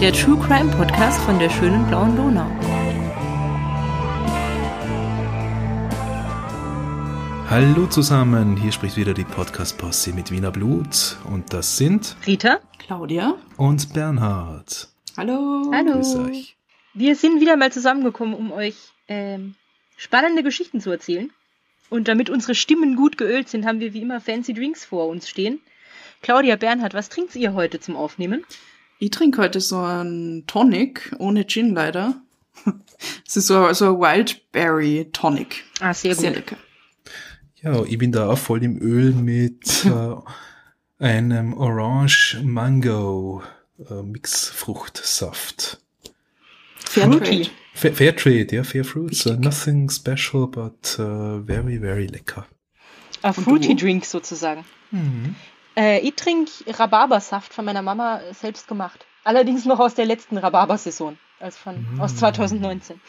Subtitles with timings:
[0.00, 2.46] Der True Crime Podcast von der schönen blauen Donau.
[7.50, 13.34] Hallo zusammen, hier spricht wieder die Podcast-Posse mit Wiener Blut und das sind Rita, Claudia.
[13.58, 14.88] und Bernhard.
[15.18, 15.70] Hallo.
[15.70, 15.92] Hallo.
[15.92, 16.56] Grüß euch.
[16.94, 19.54] Wir sind wieder mal zusammengekommen, um euch ähm,
[19.98, 21.30] spannende Geschichten zu erzählen.
[21.90, 25.28] Und damit unsere Stimmen gut geölt sind, haben wir wie immer fancy Drinks vor uns
[25.28, 25.60] stehen.
[26.22, 28.46] Claudia Bernhard, was trinkt ihr heute zum Aufnehmen?
[29.02, 32.20] Ich trinke heute so einen Tonic, ohne Gin leider.
[33.26, 35.64] Es ist so, so ein Wildberry Tonic.
[35.80, 36.20] Ah, sehr gut.
[36.20, 36.56] Sehr lecker.
[37.62, 39.86] Ja, ich bin da auch voll im Öl mit
[41.00, 43.42] äh, einem Orange Mango
[43.88, 45.80] äh, Mixfruchtsaft.
[46.84, 47.48] Fairtrade.
[47.72, 49.24] Fair, Fairtrade, ja, Fair Fruits.
[49.24, 49.44] Uh, Richtig.
[49.46, 52.46] nothing special, but uh, very, very lecker.
[53.22, 53.74] Und Fruity?
[53.74, 54.66] Drink sozusagen.
[55.76, 59.06] Äh, ich trinke Rhabarbersaft von meiner Mama selbst gemacht.
[59.24, 63.00] Allerdings noch aus der letzten Rhabarbersaison, also von, aus 2019.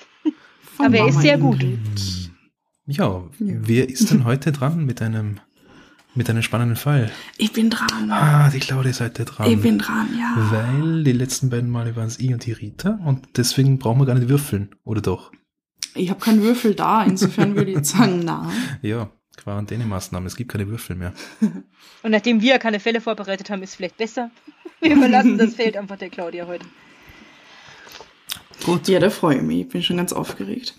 [0.76, 1.64] Von Aber er ist sehr gut.
[1.64, 2.32] Ingrid.
[2.86, 5.40] Ja, wer ist denn heute dran mit einem,
[6.14, 7.12] mit einem spannenden Fall?
[7.38, 8.12] Ich bin dran.
[8.12, 9.50] Ah, die Claudia ist heute dran.
[9.50, 10.34] Ich bin dran, ja.
[10.52, 14.06] Weil die letzten beiden Male waren es ich und die Rita und deswegen brauchen wir
[14.06, 15.32] gar nicht würfeln, oder doch?
[15.96, 18.52] Ich habe keinen Würfel da, insofern würde ich jetzt sagen, na.
[18.82, 19.10] Ja,
[19.44, 21.14] Quarantänemaßnahmen, es gibt keine Würfel mehr.
[22.04, 24.32] Und nachdem wir keine Fälle vorbereitet haben, ist es vielleicht besser.
[24.80, 26.66] Wir überlassen das Feld einfach der Claudia heute.
[28.66, 28.88] Gut.
[28.88, 29.62] Ja, da freue ich mich.
[29.62, 30.76] Ich bin schon ganz aufgeregt.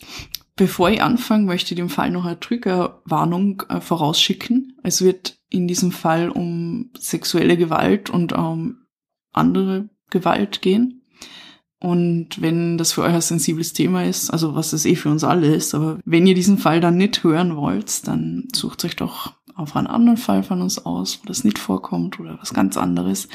[0.54, 4.78] Bevor ich anfange, möchte ich dem Fall noch eine Triggerwarnung äh, vorausschicken.
[4.82, 8.86] Es wird in diesem Fall um sexuelle Gewalt und um
[9.32, 11.01] andere Gewalt gehen.
[11.82, 15.24] Und wenn das für euch ein sensibles Thema ist, also was es eh für uns
[15.24, 19.34] alle ist, aber wenn ihr diesen Fall dann nicht hören wollt, dann sucht euch doch
[19.56, 23.26] auf einen anderen Fall von uns aus, wo das nicht vorkommt oder was ganz anderes.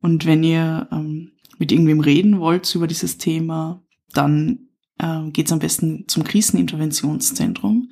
[0.00, 3.82] Und wenn ihr ähm, mit irgendwem reden wollt über dieses Thema,
[4.12, 7.90] dann äh, geht's am besten zum Kriseninterventionszentrum.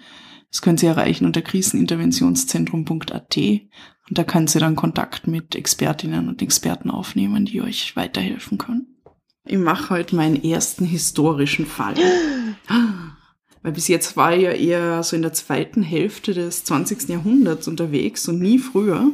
[0.52, 6.42] Das könnt ihr erreichen unter kriseninterventionszentrum.at und da könnt ihr dann Kontakt mit Expertinnen und
[6.42, 8.95] Experten aufnehmen, die euch weiterhelfen können.
[9.48, 11.94] Ich mache heute meinen ersten historischen Fall.
[13.62, 17.08] Weil bis jetzt war ich ja eher so in der zweiten Hälfte des 20.
[17.08, 19.12] Jahrhunderts unterwegs und nie früher.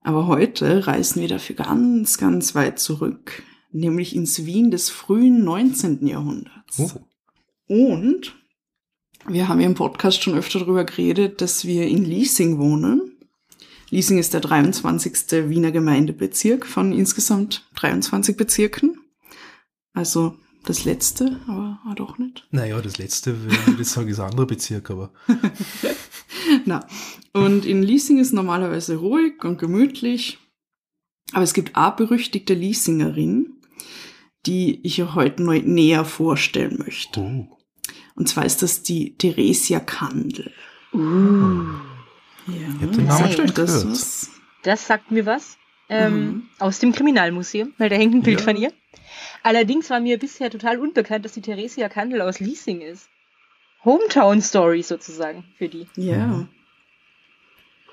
[0.00, 3.42] Aber heute reisen wir dafür ganz, ganz weit zurück,
[3.72, 6.06] nämlich ins Wien des frühen 19.
[6.06, 6.78] Jahrhunderts.
[6.78, 6.90] Oh.
[7.68, 8.36] Und
[9.28, 13.12] wir haben ja im Podcast schon öfter darüber geredet, dass wir in Liesing wohnen.
[13.90, 15.48] Liesing ist der 23.
[15.50, 18.98] Wiener Gemeindebezirk von insgesamt 23 Bezirken.
[19.96, 20.36] Also
[20.66, 22.46] das letzte, aber ah, doch nicht.
[22.50, 25.10] Naja, das letzte, würde ich sagen, ist ein anderer Bezirk, aber
[26.66, 26.86] Na.
[27.32, 30.38] Und in Liesing ist normalerweise ruhig und gemütlich.
[31.32, 33.54] Aber es gibt eine berüchtigte Liesingerin,
[34.44, 37.20] die ich euch heute neu näher vorstellen möchte.
[37.20, 37.48] oh.
[38.14, 40.52] Und zwar ist das die Theresia Kandel.
[40.92, 41.00] Ja,
[42.48, 44.30] Ich hab den Namen sagt euch schon das was?
[44.62, 45.56] Das sagt mir was.
[45.88, 46.48] Ähm, Mhm.
[46.58, 48.44] Aus dem Kriminalmuseum, weil da hängt ein Bild Ja.
[48.44, 48.72] von ihr.
[49.42, 53.08] Allerdings war mir bisher total unbekannt, dass die Theresia Kandel aus Liesing ist.
[53.84, 55.86] Hometown Story sozusagen für die.
[55.94, 56.48] Ja,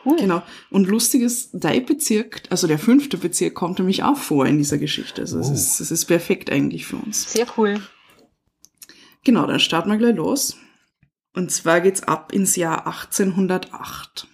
[0.04, 0.18] Cool.
[0.18, 0.42] genau.
[0.72, 4.80] Und lustig ist, dein Bezirk, also der fünfte Bezirk, kommt nämlich auch vor in dieser
[4.80, 5.22] Geschichte.
[5.22, 5.54] Also es, Oh.
[5.54, 7.31] ist, es ist perfekt eigentlich für uns.
[7.31, 7.80] Sehr cool.
[9.24, 10.58] Genau, dann starten wir gleich los.
[11.36, 14.28] Und zwar geht's ab ins Jahr 1808.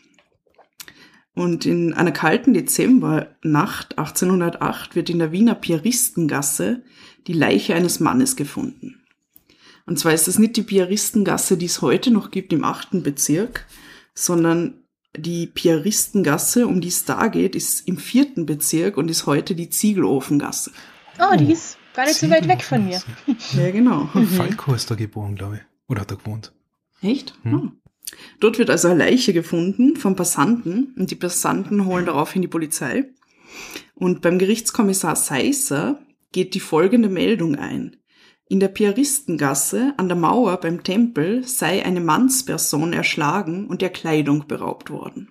[1.40, 6.84] Und in einer kalten Dezembernacht 1808 wird in der Wiener Piaristengasse
[7.28, 9.00] die Leiche eines Mannes gefunden.
[9.86, 13.68] Und zwar ist das nicht die Piaristengasse, die es heute noch gibt im achten Bezirk,
[14.14, 14.84] sondern
[15.16, 19.70] die Piaristengasse, um die es da geht, ist im vierten Bezirk und ist heute die
[19.70, 20.74] Ziegelofengasse.
[21.20, 23.02] Oh, die ist gar nicht so weit weg von mir.
[23.54, 24.08] Ja, genau.
[24.36, 25.62] Falco ist da geboren, glaube ich.
[25.88, 26.52] Oder hat er gewohnt?
[27.02, 27.34] Echt?
[27.44, 27.79] Hm.
[28.40, 33.06] Dort wird also eine Leiche gefunden vom Passanten und die Passanten holen daraufhin die Polizei.
[33.96, 36.00] Und beim Gerichtskommissar Seisser
[36.32, 37.98] geht die folgende Meldung ein.
[38.48, 44.48] In der Piaristengasse an der Mauer beim Tempel sei eine Mannsperson erschlagen und der Kleidung
[44.48, 45.30] beraubt worden.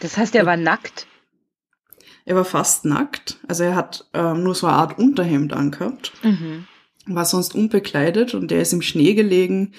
[0.00, 1.06] Das heißt, er war nackt.
[2.24, 6.66] Er war fast nackt, also er hat ähm, nur so eine Art Unterhemd angehabt, Mhm.
[7.06, 9.72] war sonst unbekleidet und er ist im Schnee gelegen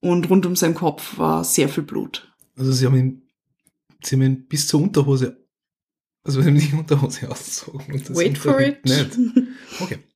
[0.00, 2.32] und rund um seinen Kopf war sehr viel Blut.
[2.56, 3.22] Also sie haben ihn,
[4.02, 5.44] sie haben ihn bis zur Unterhose,
[6.24, 7.94] also sie haben die Unterhose ausgezogen.
[7.94, 8.84] und das Wait for it.
[8.84, 9.18] Nicht.
[9.80, 9.98] Okay.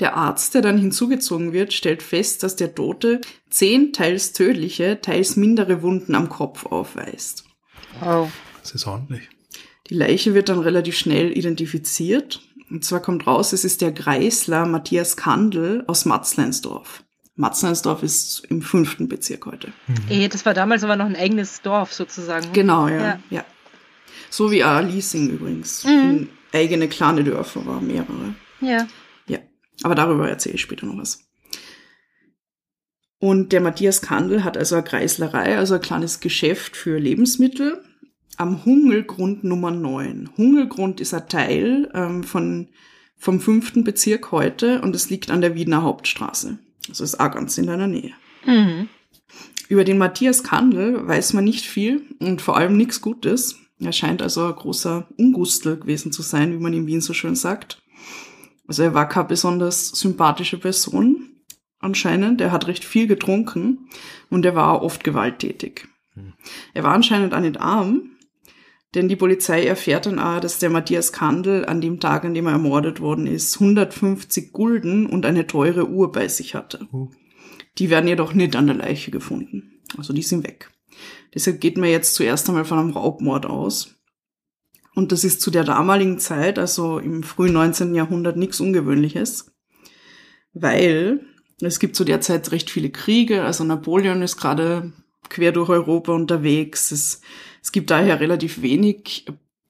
[0.00, 3.20] Der Arzt, der dann hinzugezogen wird, stellt fest, dass der Tote
[3.50, 7.44] zehn teils tödliche, teils mindere Wunden am Kopf aufweist.
[8.02, 8.28] Oh.
[8.60, 9.28] Das ist ordentlich.
[9.88, 12.40] Die Leiche wird dann relativ schnell identifiziert
[12.70, 17.04] Und zwar kommt raus, es ist der Greisler Matthias Kandel aus Matzleinsdorf.
[17.40, 19.72] Matzleinsdorf ist im fünften Bezirk heute.
[20.10, 22.52] Eh, das war damals aber noch ein eigenes Dorf sozusagen.
[22.52, 23.00] Genau, ja.
[23.00, 23.20] Ja.
[23.30, 23.44] ja.
[24.28, 25.84] So wie auch Leasing übrigens.
[25.84, 26.28] Mhm.
[26.52, 28.34] Eigene kleine Dörfer waren mehrere.
[28.60, 28.86] Ja.
[29.26, 29.38] Ja,
[29.82, 31.24] aber darüber erzähle ich später noch was.
[33.18, 37.82] Und der Matthias Kandel hat also eine Kreislerei, also ein kleines Geschäft für Lebensmittel
[38.36, 40.30] am Hungelgrund Nummer 9.
[40.36, 42.68] Hungelgrund ist ein Teil ähm, von,
[43.16, 46.58] vom fünften Bezirk heute und es liegt an der Wiener Hauptstraße.
[46.90, 48.12] Also ist auch ganz in deiner Nähe.
[48.44, 48.88] Mhm.
[49.68, 53.56] Über den Matthias Kandel weiß man nicht viel und vor allem nichts Gutes.
[53.78, 57.36] Er scheint also ein großer Ungustel gewesen zu sein, wie man in Wien so schön
[57.36, 57.80] sagt.
[58.66, 61.30] Also er war keine besonders sympathische Person
[61.78, 62.40] anscheinend.
[62.40, 63.88] Er hat recht viel getrunken
[64.28, 65.88] und er war auch oft gewalttätig.
[66.74, 68.16] Er war anscheinend auch nicht arm,
[68.94, 72.46] denn die Polizei erfährt dann auch, dass der Matthias Kandel an dem Tag, an dem
[72.46, 76.88] er ermordet worden ist, 150 Gulden und eine teure Uhr bei sich hatte.
[76.92, 77.08] Oh.
[77.78, 79.80] Die werden jedoch nicht an der Leiche gefunden.
[79.96, 80.70] Also die sind weg.
[81.34, 83.94] Deshalb geht man jetzt zuerst einmal von einem Raubmord aus.
[84.94, 87.94] Und das ist zu der damaligen Zeit, also im frühen 19.
[87.94, 89.52] Jahrhundert, nichts Ungewöhnliches,
[90.52, 91.20] weil
[91.60, 93.44] es gibt zu der Zeit recht viele Kriege.
[93.44, 94.92] Also Napoleon ist gerade
[95.28, 96.90] quer durch Europa unterwegs.
[96.90, 97.20] Es,
[97.62, 99.26] es gibt daher relativ wenig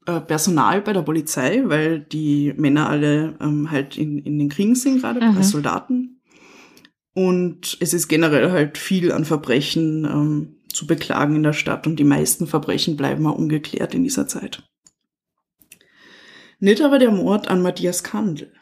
[0.06, 4.74] äh, Personal bei der Polizei, weil die Männer alle ähm, halt in, in den Kriegen
[4.74, 5.36] sind, gerade Mhm.
[5.36, 6.20] als Soldaten.
[7.12, 11.96] Und es ist generell halt viel an Verbrechen ähm, zu beklagen in der Stadt und
[11.96, 14.62] die meisten Verbrechen bleiben auch ungeklärt in dieser Zeit.
[16.60, 18.52] Nicht aber der Mord an Matthias Kandel,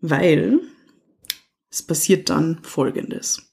[0.00, 0.60] weil
[1.70, 3.45] es passiert dann Folgendes.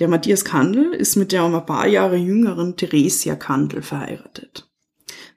[0.00, 4.66] Der Matthias Kandel ist mit der um ein paar Jahre jüngeren Theresia Kandel verheiratet.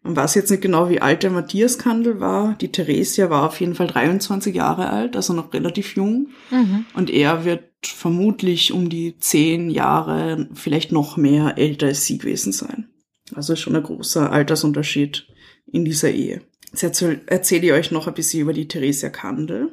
[0.03, 2.55] Man weiß jetzt nicht genau, wie alt der Matthias Kandel war.
[2.59, 6.29] Die Theresia war auf jeden Fall 23 Jahre alt, also noch relativ jung.
[6.49, 6.85] Mhm.
[6.93, 12.53] Und er wird vermutlich um die zehn Jahre, vielleicht noch mehr älter als sie gewesen
[12.53, 12.87] sein.
[13.35, 15.27] Also schon ein großer Altersunterschied
[15.65, 16.41] in dieser Ehe.
[16.71, 19.71] Jetzt erzähl- erzähle ich euch noch ein bisschen über die Theresia Kandel.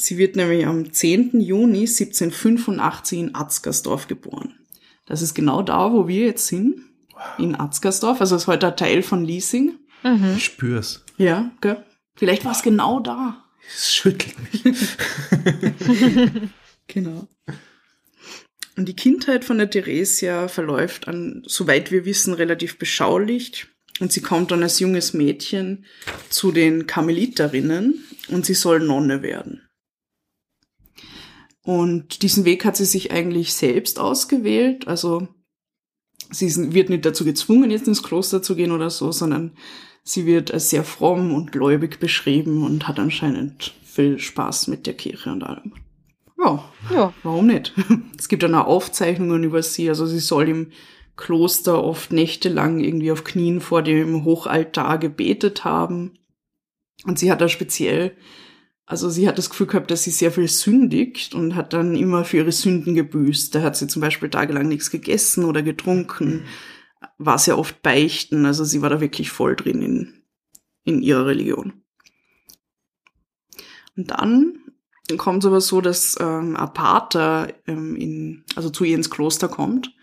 [0.00, 1.40] Sie wird nämlich am 10.
[1.40, 4.54] Juni 1785 in Atzgersdorf geboren.
[5.06, 6.82] Das ist genau da, wo wir jetzt sind.
[7.36, 8.20] In Atzgersdorf.
[8.20, 9.74] Also ist heute ein Teil von Liesing.
[10.04, 10.34] Mhm.
[10.36, 11.04] Ich spür's.
[11.16, 11.84] Ja, gell?
[12.14, 13.44] Vielleicht war es genau da.
[13.66, 14.62] Es schüttelt mich.
[16.88, 17.28] Genau.
[18.76, 23.66] Und die Kindheit von der Theresia verläuft an, soweit wir wissen, relativ beschaulich.
[24.00, 25.84] Und sie kommt dann als junges Mädchen
[26.30, 29.67] zu den Karmeliterinnen und sie soll Nonne werden.
[31.68, 34.88] Und diesen Weg hat sie sich eigentlich selbst ausgewählt.
[34.88, 35.28] Also
[36.30, 39.52] sie wird nicht dazu gezwungen, jetzt ins Kloster zu gehen oder so, sondern
[40.02, 44.94] sie wird als sehr fromm und gläubig beschrieben und hat anscheinend viel Spaß mit der
[44.94, 45.74] Kirche und allem.
[46.42, 47.12] Ja, Ja.
[47.22, 47.74] Warum nicht?
[48.18, 49.90] Es gibt dann auch Aufzeichnungen über sie.
[49.90, 50.72] Also sie soll im
[51.18, 56.18] Kloster oft nächtelang irgendwie auf Knien vor dem Hochaltar gebetet haben.
[57.04, 58.16] Und sie hat da speziell,
[58.88, 62.24] also sie hat das Gefühl gehabt, dass sie sehr viel sündigt und hat dann immer
[62.24, 63.54] für ihre Sünden gebüßt.
[63.54, 66.46] Da hat sie zum Beispiel tagelang nichts gegessen oder getrunken,
[67.18, 68.46] war sehr oft beichten.
[68.46, 70.22] Also sie war da wirklich voll drin in,
[70.84, 71.82] in ihrer Religion.
[73.94, 74.58] Und dann
[75.18, 79.94] kommt es aber so, dass ähm, Pater ähm, in, also zu ihr ins Kloster kommt.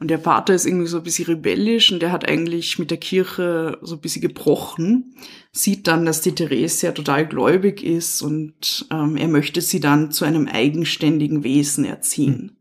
[0.00, 2.98] Und der Pater ist irgendwie so ein bisschen rebellisch und der hat eigentlich mit der
[2.98, 5.16] Kirche so ein bisschen gebrochen,
[5.50, 10.24] sieht dann, dass die Theresia total gläubig ist und ähm, er möchte sie dann zu
[10.24, 12.58] einem eigenständigen Wesen erziehen.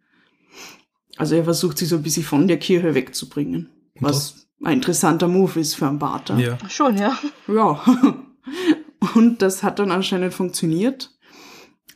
[1.15, 5.59] Also er versucht sie so ein bisschen von der Kirche wegzubringen, was ein interessanter Move
[5.59, 6.37] ist für einen Pater.
[6.39, 6.57] Ja.
[6.69, 7.17] Schon, ja.
[7.47, 7.83] Ja.
[9.13, 11.11] Und das hat dann anscheinend funktioniert,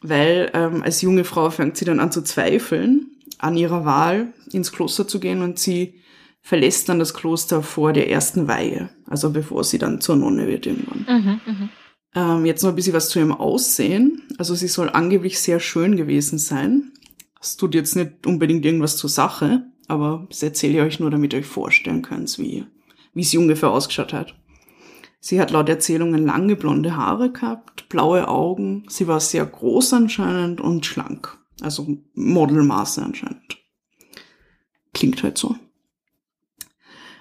[0.03, 3.00] weil ähm, als junge Frau fängt sie dann an zu zweifeln
[3.41, 6.01] an ihrer Wahl, ins Kloster zu gehen und sie
[6.41, 10.65] verlässt dann das Kloster vor der ersten Weihe, also bevor sie dann zur Nonne wird
[10.65, 11.05] irgendwann.
[11.07, 11.69] Mhm, mhm.
[12.13, 14.23] Ähm, jetzt noch ein bisschen was zu ihrem Aussehen.
[14.37, 16.91] Also sie soll angeblich sehr schön gewesen sein.
[17.39, 21.33] Das tut jetzt nicht unbedingt irgendwas zur Sache, aber das erzähle ich euch nur, damit
[21.33, 22.65] ihr euch vorstellen könnt, wie,
[23.13, 24.35] wie sie ungefähr ausgeschaut hat.
[25.19, 28.85] Sie hat laut Erzählungen lange blonde Haare gehabt, blaue Augen.
[28.89, 31.37] Sie war sehr groß anscheinend und schlank.
[31.61, 33.57] Also Modelmaße anscheinend.
[34.93, 35.55] Klingt halt so.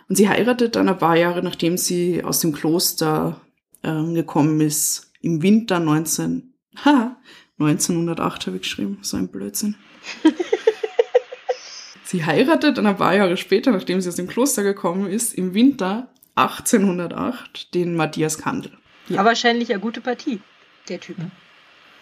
[0.08, 3.40] Und sie heiratet dann ein paar Jahre, nachdem sie aus dem Kloster
[3.84, 6.52] ähm, gekommen ist, im Winter 19,
[6.84, 7.16] ha,
[7.58, 9.76] 1908 habe ich geschrieben, so ein Blödsinn.
[12.04, 15.54] sie heiratet dann ein paar Jahre später, nachdem sie aus dem Kloster gekommen ist, im
[15.54, 18.72] Winter 1808 den Matthias Kandel.
[19.08, 19.20] Ja.
[19.20, 20.40] Aber wahrscheinlich eine gute Partie,
[20.88, 21.16] der Typ.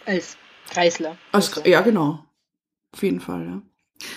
[0.07, 0.37] Als
[0.71, 1.17] Kreisler.
[1.33, 2.25] Also, ja, genau.
[2.93, 3.63] Auf jeden Fall, ja.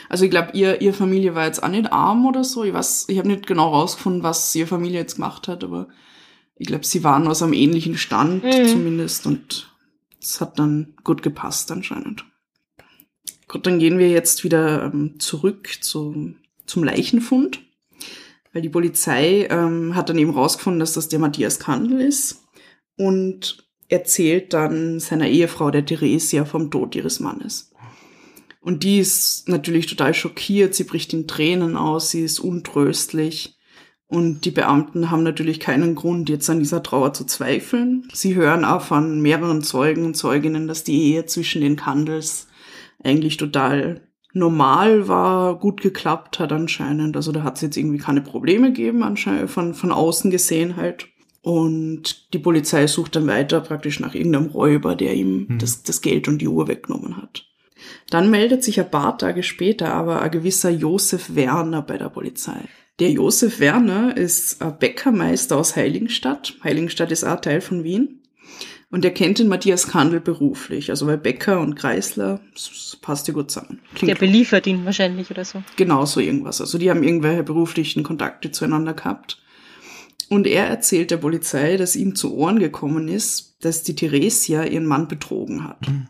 [0.10, 2.64] Also ich glaube, ihr, ihr Familie war jetzt auch nicht arm oder so.
[2.64, 5.88] Ich weiß, ich habe nicht genau rausgefunden, was ihre Familie jetzt gemacht hat, aber
[6.56, 8.68] ich glaube, sie waren aus einem ähnlichen Stand Mhm.
[8.68, 9.72] zumindest und
[10.22, 12.26] es hat dann gut gepasst anscheinend.
[13.48, 16.36] Gut, dann gehen wir jetzt wieder ähm, zurück zu,
[16.68, 17.60] zum Leichenfund,
[18.54, 22.44] weil die Polizei ähm, hat dann eben rausgefunden, dass das der Matthias Kandel ist
[22.98, 27.71] und erzählt dann seiner Ehefrau, der Theresia, vom Tod ihres Mannes.
[28.62, 33.58] Und die ist natürlich total schockiert, sie bricht in Tränen aus, sie ist untröstlich.
[34.08, 38.08] Und die Beamten haben natürlich keinen Grund, jetzt an dieser Trauer zu zweifeln.
[38.14, 42.48] Sie hören auch von mehreren Zeugen und Zeuginnen, dass die Ehe zwischen den Kandels
[43.04, 44.02] eigentlich total
[44.34, 47.16] normal war, gut geklappt hat anscheinend.
[47.16, 51.08] Also da hat es jetzt irgendwie keine Probleme gegeben, anscheinend von, von außen gesehen halt.
[51.42, 55.60] Und die Polizei sucht dann weiter praktisch nach irgendeinem Räuber, der ihm Mhm.
[55.60, 57.48] das, das Geld und die Uhr weggenommen hat.
[58.10, 62.60] Dann meldet sich ein paar Tage später aber ein gewisser Josef Werner bei der Polizei.
[63.00, 66.56] Der Josef Werner ist ein Bäckermeister aus Heiligenstadt.
[66.64, 68.20] Heiligenstadt ist auch Teil von Wien.
[68.92, 70.90] Und er kennt den Matthias Kandel beruflich.
[70.90, 73.80] Also weil Bäcker und Kreisler, das passt ja gut zusammen.
[73.94, 75.64] Der Klingt beliefert ihn wahrscheinlich oder so.
[75.78, 76.60] genau so irgendwas.
[76.60, 79.42] Also die haben irgendwelche beruflichen Kontakte zueinander gehabt.
[80.30, 84.86] Und er erzählt der Polizei, dass ihm zu Ohren gekommen ist, dass die Theresia ihren
[84.86, 85.88] Mann betrogen hat.
[85.88, 86.08] Mhm.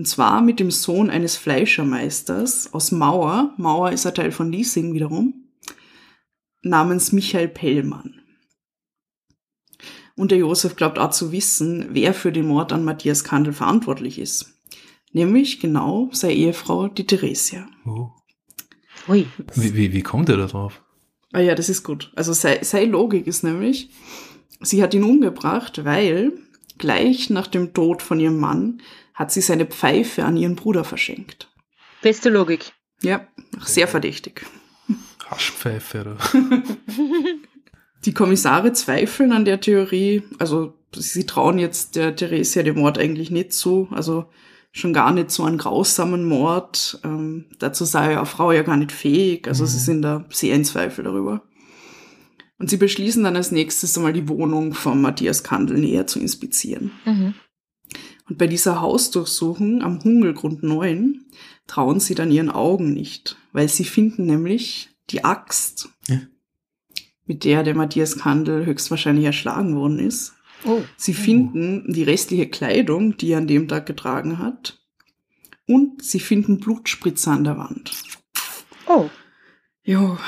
[0.00, 3.52] Und zwar mit dem Sohn eines Fleischermeisters aus Mauer.
[3.58, 5.44] Mauer ist ein Teil von Liesing wiederum.
[6.62, 8.14] Namens Michael Pellmann.
[10.16, 14.18] Und der Josef glaubt auch zu wissen, wer für den Mord an Matthias Kandel verantwortlich
[14.18, 14.54] ist.
[15.12, 17.68] Nämlich genau seine Ehefrau, die Theresia.
[17.84, 18.08] Oh.
[19.06, 19.26] Ui.
[19.54, 20.82] Wie, wie, wie kommt er da drauf?
[21.34, 22.10] Ah ja, das ist gut.
[22.16, 23.90] Also sei- seine Logik ist nämlich,
[24.62, 26.32] sie hat ihn umgebracht, weil
[26.78, 28.80] gleich nach dem Tod von ihrem Mann
[29.20, 31.48] hat sie seine Pfeife an ihren Bruder verschenkt.
[32.00, 32.72] Beste Logik.
[33.02, 33.26] Ja,
[33.62, 34.46] sehr verdächtig.
[35.30, 36.16] Haschpfeife oder?
[38.06, 43.30] Die Kommissare zweifeln an der Theorie, also sie trauen jetzt der Theresia den Mord eigentlich
[43.30, 44.24] nicht zu, also
[44.72, 46.98] schon gar nicht so einen grausamen Mord.
[47.04, 49.82] Ähm, dazu sei ja eine Frau ja gar nicht fähig, also sie Mhm.
[49.82, 51.42] sind da sehr in Zweifel darüber.
[52.58, 56.92] Und sie beschließen dann als nächstes einmal die Wohnung von Matthias Kandel näher zu inspizieren.
[57.04, 57.34] Mhm.
[58.30, 61.24] Und bei dieser Hausdurchsuchung am Hungelgrund 9
[61.66, 66.20] trauen sie dann ihren Augen nicht, weil sie finden nämlich die Axt, Ja.
[67.26, 70.34] mit der der Matthias Kandel höchstwahrscheinlich erschlagen worden ist.
[70.64, 70.80] Oh.
[70.96, 74.78] Sie finden die restliche Kleidung, die er an dem Tag getragen hat.
[75.66, 77.92] Und sie finden Blutspritzer an der Wand.
[78.86, 79.10] Oh.
[79.82, 80.18] Jo.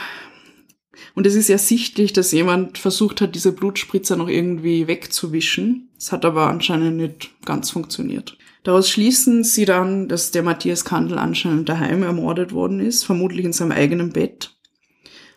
[1.14, 5.90] Und es ist ersichtlich, dass jemand versucht hat, diese Blutspritzer noch irgendwie wegzuwischen.
[5.98, 8.38] Es hat aber anscheinend nicht ganz funktioniert.
[8.62, 13.52] Daraus schließen sie dann, dass der Matthias Kandel anscheinend daheim ermordet worden ist, vermutlich in
[13.52, 14.56] seinem eigenen Bett.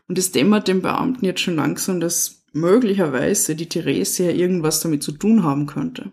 [0.08, 5.12] Und es dämmert den Beamten jetzt schon langsam, dass möglicherweise die Theresia irgendwas damit zu
[5.12, 6.12] tun haben könnte.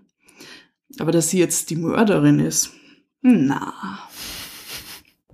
[0.99, 2.71] Aber dass sie jetzt die Mörderin ist,
[3.21, 3.75] na,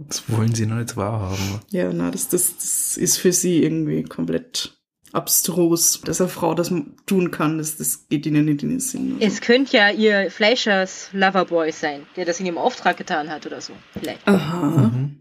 [0.06, 1.60] Das wollen sie noch nicht wahrhaben.
[1.70, 4.74] ja, na, das, das, das ist für sie irgendwie komplett
[5.12, 6.72] abstrus, dass eine Frau das
[7.06, 9.14] tun kann, das, das geht ihnen nicht in den Sinn.
[9.14, 9.26] Also.
[9.26, 13.60] Es könnte ja ihr Fleischers Loverboy sein, der das in ihrem Auftrag getan hat oder
[13.60, 13.72] so.
[13.98, 14.26] Vielleicht.
[14.28, 14.88] Aha.
[14.94, 15.16] Mhm.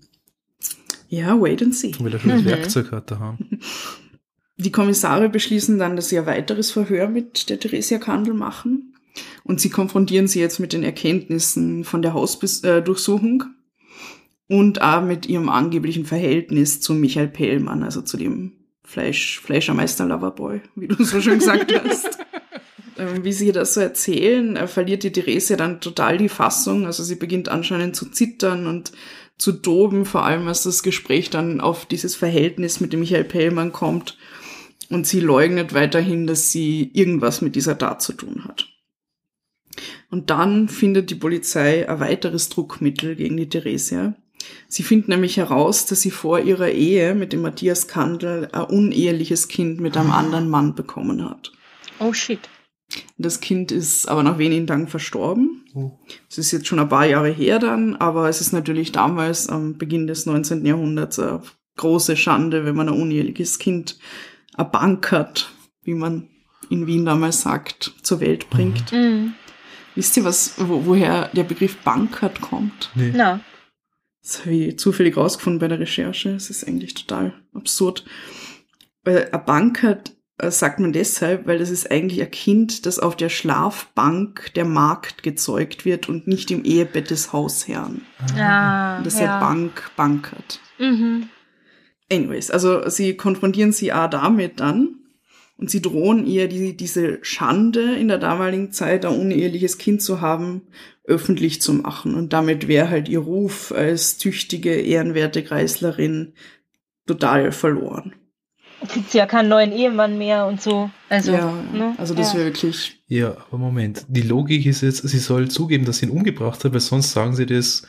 [1.10, 1.93] Ja, wait and see.
[2.00, 2.46] Weil er schon das Mhm.
[2.46, 3.38] Werkzeug hat daheim.
[4.57, 8.96] Die Kommissare beschließen dann, dass sie ein weiteres Verhör mit der Theresia Kandel machen.
[9.43, 13.43] Und sie konfrontieren sie jetzt mit den Erkenntnissen von der Hausdurchsuchung
[14.48, 20.62] und auch mit ihrem angeblichen Verhältnis zu Michael Pellmann, also zu dem Fleisch, Fleischermeister Loverboy,
[20.75, 22.18] wie du so schön gesagt hast.
[22.98, 26.86] Ähm, Wie sie das so erzählen, äh, verliert die Theresia dann total die Fassung.
[26.86, 28.92] Also sie beginnt anscheinend zu zittern und
[29.38, 33.72] zu toben, vor allem als das Gespräch dann auf dieses Verhältnis mit dem Michael Pellmann
[33.72, 34.18] kommt.
[34.89, 38.68] Und sie leugnet weiterhin, dass sie irgendwas mit dieser Tat zu tun hat.
[40.10, 44.16] Und dann findet die Polizei ein weiteres Druckmittel gegen die Theresia.
[44.67, 49.48] Sie findet nämlich heraus, dass sie vor ihrer Ehe mit dem Matthias Kandel ein uneheliches
[49.48, 51.51] Kind mit einem anderen Mann bekommen hat.
[52.00, 52.39] Oh shit.
[53.17, 55.65] Das Kind ist aber nach wenigen Tagen verstorben.
[55.74, 55.91] Oh.
[56.29, 59.77] Es ist jetzt schon ein paar Jahre her dann, aber es ist natürlich damals am
[59.77, 60.65] Beginn des 19.
[60.65, 61.41] Jahrhunderts eine
[61.75, 64.00] große Schande, wenn man ein uneheliches Kind
[64.58, 65.51] erbankert,
[65.84, 66.29] wie man
[66.70, 68.91] in Wien damals sagt, zur Welt bringt.
[68.91, 69.34] Mhm.
[69.96, 72.91] Wisst ihr, was, wo, woher der Begriff bankert kommt?
[72.96, 73.13] Nee.
[73.15, 73.39] Na.
[74.27, 76.31] Das habe ich zufällig rausgefunden bei der Recherche.
[76.31, 78.03] Es ist eigentlich total absurd.
[79.05, 83.15] Weil ein bankert äh, sagt man deshalb, weil das ist eigentlich ein Kind, das auf
[83.15, 88.01] der Schlafbank der Magd gezeugt wird und nicht im Ehebett des Hausherrn.
[88.38, 89.27] Ah, Und das ja.
[89.27, 89.39] ja.
[89.39, 90.60] Bank bankert.
[90.77, 91.29] Mhm.
[92.12, 94.96] Anyways, also sie konfrontieren sie auch damit dann
[95.58, 100.22] und sie drohen ihr die, diese Schande in der damaligen Zeit, ein uneheliches Kind zu
[100.22, 100.62] haben,
[101.04, 102.14] öffentlich zu machen.
[102.16, 106.34] Und damit wäre halt ihr Ruf als tüchtige, ehrenwerte Kreislerin
[107.08, 108.14] total verloren.
[108.88, 110.92] Kriegt sie ja keinen neuen Ehemann mehr und so.
[111.10, 111.96] Also, ja, ne?
[111.98, 112.40] also das ja.
[112.40, 114.06] wäre wirklich, Ja, aber Moment.
[114.08, 117.36] Die Logik ist jetzt, sie soll zugeben, dass sie ihn umgebracht hat, weil sonst sagen
[117.36, 117.88] sie das,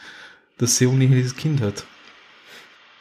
[0.57, 1.85] dass sie ein uneheliches Kind hat.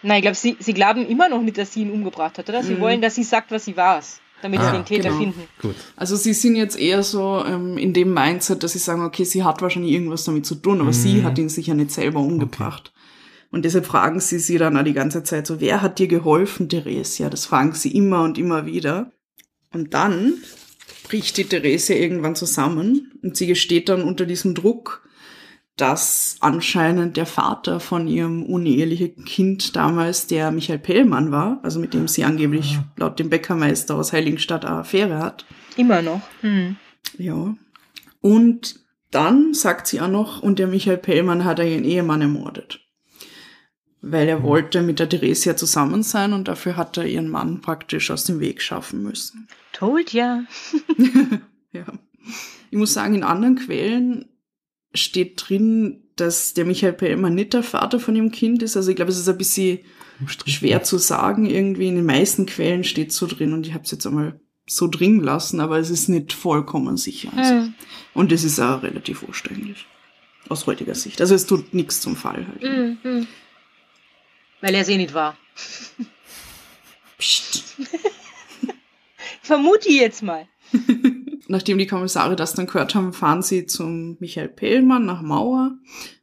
[0.04, 2.62] Nein, ich glaube, sie, sie glauben immer noch nicht, dass sie ihn umgebracht hat, oder?
[2.62, 2.82] Sie Mhm.
[2.82, 4.00] wollen, dass sie sagt, was sie war,
[4.42, 5.20] damit sie Ah, den Täter genau.
[5.20, 5.42] finden.
[5.62, 5.76] Gut.
[5.96, 9.44] also sie sind jetzt eher so ähm, in dem Mindset, dass sie sagen, okay, sie
[9.44, 10.94] hat wahrscheinlich irgendwas damit zu tun, aber Mhm.
[10.94, 12.94] sie hat ihn sicher nicht selber umgebracht.
[13.50, 16.68] Und deshalb fragen sie sie dann auch die ganze Zeit so, wer hat dir geholfen,
[16.70, 17.30] Theresia?
[17.30, 19.12] Das fragen sie immer und immer wieder.
[19.74, 20.34] Und dann
[21.08, 25.07] bricht die Theresia irgendwann zusammen und sie gesteht dann unter diesem Druck,
[25.78, 31.94] dass anscheinend der Vater von ihrem unehelichen Kind damals der Michael Pellmann war, also mit
[31.94, 35.46] dem sie angeblich laut dem Bäckermeister aus Heiligenstadt eine Affäre hat.
[35.78, 36.22] Immer noch.
[36.42, 36.78] Hm.
[37.20, 37.56] Ja.
[38.22, 38.80] Und
[39.12, 42.80] dann sagt sie auch noch, und der Michael Pellmann hat ihren Ehemann ermordet.
[44.02, 48.10] Weil er wollte mit der Theresia zusammen sein und dafür hat er ihren Mann praktisch
[48.10, 49.48] aus dem Weg schaffen müssen.
[49.74, 50.44] Told ya.
[51.74, 51.84] Ja.
[52.72, 54.26] Ich muss sagen, in anderen Quellen
[54.98, 58.76] steht drin, dass der Michael Pellmann nicht der Vater von dem Kind ist.
[58.76, 59.80] Also ich glaube, es ist ein bisschen
[60.20, 60.52] Umstritten.
[60.52, 61.46] schwer zu sagen.
[61.46, 64.88] Irgendwie in den meisten Quellen steht so drin und ich habe es jetzt einmal so
[64.88, 67.32] drin lassen, aber es ist nicht vollkommen sicher.
[67.36, 67.54] Also.
[67.54, 67.74] Hm.
[68.14, 69.86] Und es ist auch relativ eigentlich.
[70.50, 71.22] Aus heutiger Sicht.
[71.22, 72.62] Also es tut nichts zum Fall halt.
[72.62, 73.28] Hm, hm.
[74.62, 75.38] Weil er es eh nicht war.
[77.18, 77.76] Psst.
[79.42, 80.48] Vermute ich jetzt mal.
[81.48, 85.78] Nachdem die Kommissare das dann gehört haben, fahren sie zum Michael Pellmann nach Mauer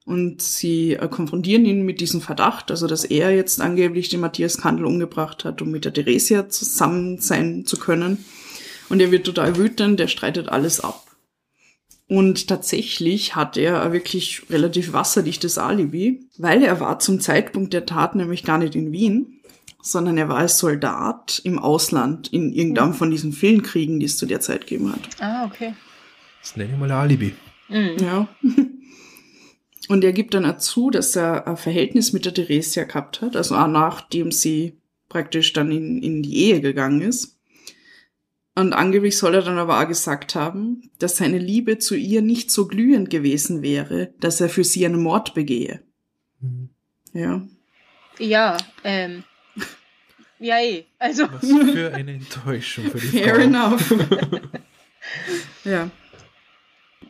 [0.04, 4.58] und sie äh, konfrontieren ihn mit diesem Verdacht, also dass er jetzt angeblich den Matthias
[4.58, 8.24] Kandel umgebracht hat, um mit der Theresia zusammen sein zu können.
[8.88, 11.04] Und er wird total wütend, er streitet alles ab.
[12.06, 17.86] Und tatsächlich hat er ein wirklich relativ wasserdichtes Alibi, weil er war zum Zeitpunkt der
[17.86, 19.33] Tat nämlich gar nicht in Wien,
[19.84, 24.16] sondern er war als Soldat im Ausland in irgendeinem von diesen vielen Kriegen, die es
[24.16, 25.20] zu der Zeit gegeben hat.
[25.20, 25.74] Ah, okay.
[26.40, 27.34] Das nenne ich mal ein Alibi.
[27.68, 27.96] Hm.
[27.98, 28.28] Ja.
[29.88, 33.36] Und er gibt dann auch zu, dass er ein Verhältnis mit der Theresia gehabt hat,
[33.36, 37.38] also auch nachdem sie praktisch dann in, in die Ehe gegangen ist.
[38.54, 42.50] Und angeblich soll er dann aber auch gesagt haben, dass seine Liebe zu ihr nicht
[42.50, 45.82] so glühend gewesen wäre, dass er für sie einen Mord begehe.
[46.40, 46.70] Hm.
[47.12, 47.46] Ja.
[48.18, 49.24] Ja, ähm.
[50.44, 50.84] Ja, eh.
[50.98, 51.24] Also.
[51.32, 53.42] Was für eine Enttäuschung für die Fair Frau.
[53.42, 53.94] enough.
[55.64, 55.90] ja.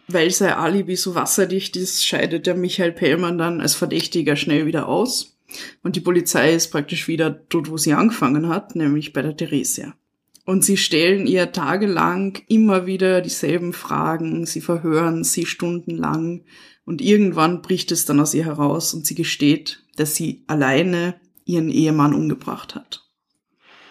[0.06, 4.86] Weil sein Alibi so wasserdicht ist, scheidet der Michael Pellmann dann als Verdächtiger schnell wieder
[4.86, 5.36] aus.
[5.82, 9.96] Und die Polizei ist praktisch wieder dort, wo sie angefangen hat, nämlich bei der Theresia.
[10.44, 16.44] Und sie stellen ihr tagelang immer wieder dieselben Fragen, sie verhören sie stundenlang
[16.84, 21.16] und irgendwann bricht es dann aus ihr heraus und sie gesteht, dass sie alleine
[21.46, 23.03] ihren Ehemann umgebracht hat.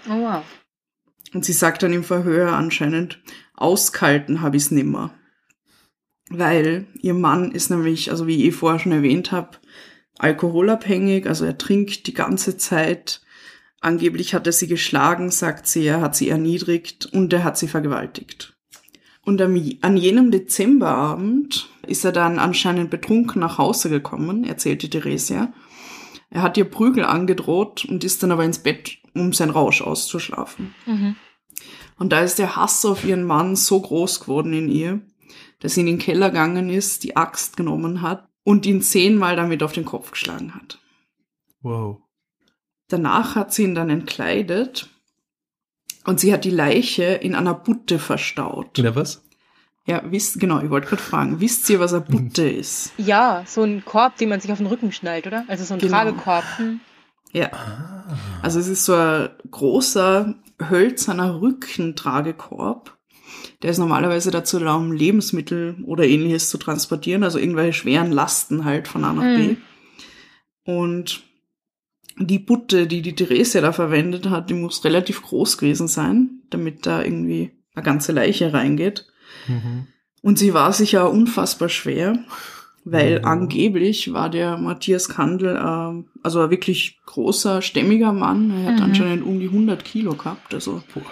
[0.08, 0.44] Oh, wow.
[1.34, 3.22] Und sie sagt dann im Verhör anscheinend,
[3.56, 5.14] auskalten habe ich's nimmer.
[6.30, 9.58] Weil ihr Mann ist nämlich, also wie ich eh vorher schon erwähnt habe,
[10.20, 13.22] alkoholabhängig, also er trinkt die ganze Zeit.
[13.82, 17.68] Angeblich hat er sie geschlagen, sagt sie, er hat sie erniedrigt und er hat sie
[17.68, 18.56] vergewaltigt.
[19.26, 25.54] Und an jenem Dezemberabend ist er dann anscheinend betrunken nach Hause gekommen, erzählte Theresia.
[26.30, 30.74] Er hat ihr Prügel angedroht und ist dann aber ins Bett, um sein Rausch auszuschlafen.
[30.86, 31.16] Mhm.
[31.98, 35.02] Und da ist der Hass auf ihren Mann so groß geworden in ihr,
[35.60, 39.64] dass sie in den Keller gegangen ist, die Axt genommen hat und ihn zehnmal damit
[39.64, 40.80] auf den Kopf geschlagen hat.
[41.62, 42.02] Wow.
[42.90, 44.90] Danach hat sie ihn dann entkleidet
[46.06, 48.78] und sie hat die Leiche in einer Butte verstaut.
[48.80, 49.24] Oder was?
[49.86, 52.92] Ja, wisst, genau, ich wollte gerade fragen, wisst ihr, was eine Butte ist?
[52.98, 55.46] Ja, so ein Korb, den man sich auf den Rücken schnallt, oder?
[55.48, 55.92] Also so ein Genau.
[55.94, 56.44] Tragekorb.
[56.58, 56.80] Hm.
[57.34, 58.06] Ja, Ah.
[58.42, 60.36] also es ist so ein großer,
[60.70, 62.98] hölzerner Rückentragekorb.
[63.62, 68.66] Der ist normalerweise dazu da, um Lebensmittel oder ähnliches zu transportieren, also irgendwelche schweren Lasten
[68.66, 69.48] halt von A nach B.
[69.50, 69.58] Mhm.
[70.66, 71.24] Und
[72.18, 76.86] die Butte, die die Therese da verwendet hat, die muss relativ groß gewesen sein, damit
[76.86, 79.08] da irgendwie eine ganze Leiche reingeht.
[79.48, 79.88] Mhm.
[80.22, 82.18] Und sie war sicher unfassbar schwer,
[82.86, 83.26] weil Mhm.
[83.26, 88.52] angeblich war der Matthias Kandel, äh, also ein wirklich großer, stämmiger Mann.
[88.52, 88.84] Er hat Mhm.
[88.84, 90.54] anscheinend um die 100 Kilo gehabt.
[90.54, 91.04] Also Boah.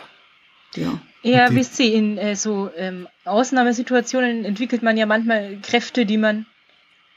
[0.75, 1.01] Ja.
[1.23, 6.45] Ja, wisst ihr, in äh, so ähm, Ausnahmesituationen entwickelt man ja manchmal Kräfte, die man,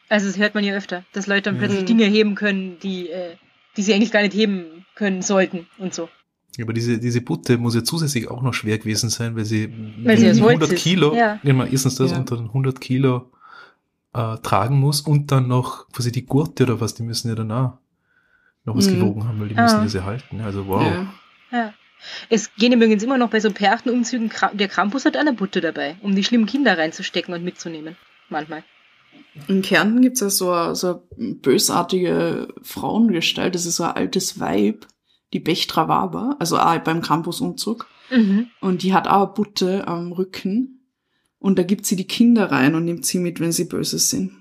[0.08, 1.60] also das hört man ja öfter, dass Leute dann Ja.
[1.60, 1.86] plötzlich Mhm.
[1.86, 3.36] Dinge heben können, die, äh,
[3.76, 6.08] die sie eigentlich gar nicht heben können sollten und so.
[6.60, 9.72] Aber diese, diese Butte muss ja zusätzlich auch noch schwer gewesen sein, weil sie,
[10.04, 11.40] Weil sie die aus Holz 100 ist, Kilo, ja.
[11.42, 12.18] immer erstens das Ja.
[12.18, 13.30] unter den 100 Kilo
[14.14, 17.50] äh, tragen muss und dann noch, quasi die Gurte oder was, die müssen ja dann
[17.52, 17.78] auch
[18.64, 19.00] noch was Mhm.
[19.00, 19.62] gewogen haben, weil die Ah.
[19.64, 20.40] müssen ja sie halten.
[20.40, 20.82] Also wow.
[20.82, 21.12] Ja.
[21.52, 21.74] Ja.
[22.28, 25.96] Es gehen übrigens immer noch bei so Perchtenumzügen, Kra- der Krampus hat eine Butte dabei,
[26.02, 27.96] um die schlimmen Kinder reinzustecken und mitzunehmen.
[28.28, 28.62] Manchmal.
[29.48, 34.38] In Kärnten gibt's ja so eine, so eine bösartige Frauengestalt, das ist so ein altes
[34.40, 34.86] Weib,
[35.32, 37.86] die Bechtra Waber, also auch beim Campusumzug.
[38.10, 38.48] Mhm.
[38.60, 40.83] Und die hat auch eine Butte am Rücken.
[41.44, 44.32] Und da gibt sie die Kinder rein und nimmt sie mit, wenn sie böse sind.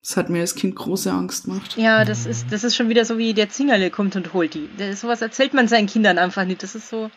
[0.00, 1.76] Das hat mir als Kind große Angst gemacht.
[1.76, 4.66] Ja, das ist, das ist schon wieder so wie der Zingerle kommt und holt die.
[4.78, 6.62] Das, sowas erzählt man seinen Kindern einfach nicht.
[6.62, 7.10] Das ist so.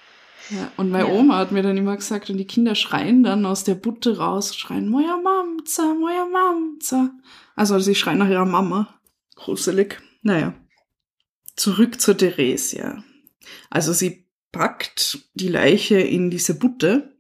[0.50, 1.14] Ja, und meine Ja.
[1.14, 4.54] Oma hat mir dann immer gesagt, und die Kinder schreien dann aus der Butte raus,
[4.54, 7.12] schreien, Moja Mamza, Moja Mamza.
[7.56, 9.00] Also sie schreien nach ihrer Mama.
[9.36, 10.02] Gruselig.
[10.24, 10.54] Naja.
[11.56, 13.02] Zurück zur Theresia.
[13.70, 17.16] Also sie packt die Leiche in diese Butte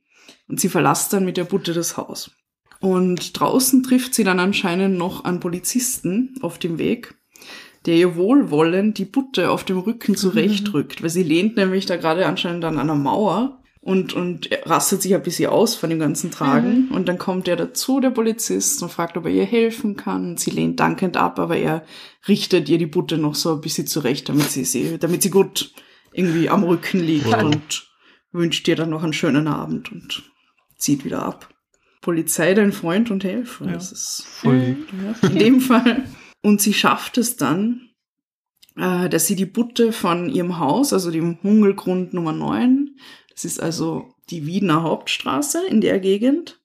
[0.49, 2.31] und sie verlässt dann mit der Butte das Haus.
[2.81, 7.15] Und draußen trifft sie dann anscheinend noch einen Polizisten auf dem Weg,
[7.85, 12.25] der ihr wohlwollend die Butte auf dem Rücken zurechtrückt, weil sie lehnt nämlich da gerade
[12.25, 16.89] anscheinend an einer Mauer und, und rastet sich ein bisschen aus von dem ganzen Tragen.
[16.91, 20.31] Und dann kommt er dazu, der Polizist, und fragt, ob er ihr helfen kann.
[20.31, 21.83] Und sie lehnt dankend ab, aber er
[22.27, 25.73] richtet ihr die Butte noch so ein bisschen zurecht, damit sie, sie damit sie gut
[26.11, 27.43] irgendwie am Rücken liegt Wow.
[27.43, 27.87] und
[28.31, 30.23] wünscht ihr dann noch einen schönen Abend und
[30.79, 31.49] zieht wieder ab.
[32.01, 33.65] Polizei, dein Freund und Helfer.
[33.65, 33.73] Ja.
[33.73, 34.77] Das ist Voll
[35.21, 36.05] ja, in dem Fall.
[36.41, 37.89] Und sie schafft es dann,
[38.77, 42.95] äh, dass sie die Butte von ihrem Haus, also dem Hungelgrund Nummer 9,
[43.33, 46.61] das ist also die Wiener Hauptstraße in der Gegend,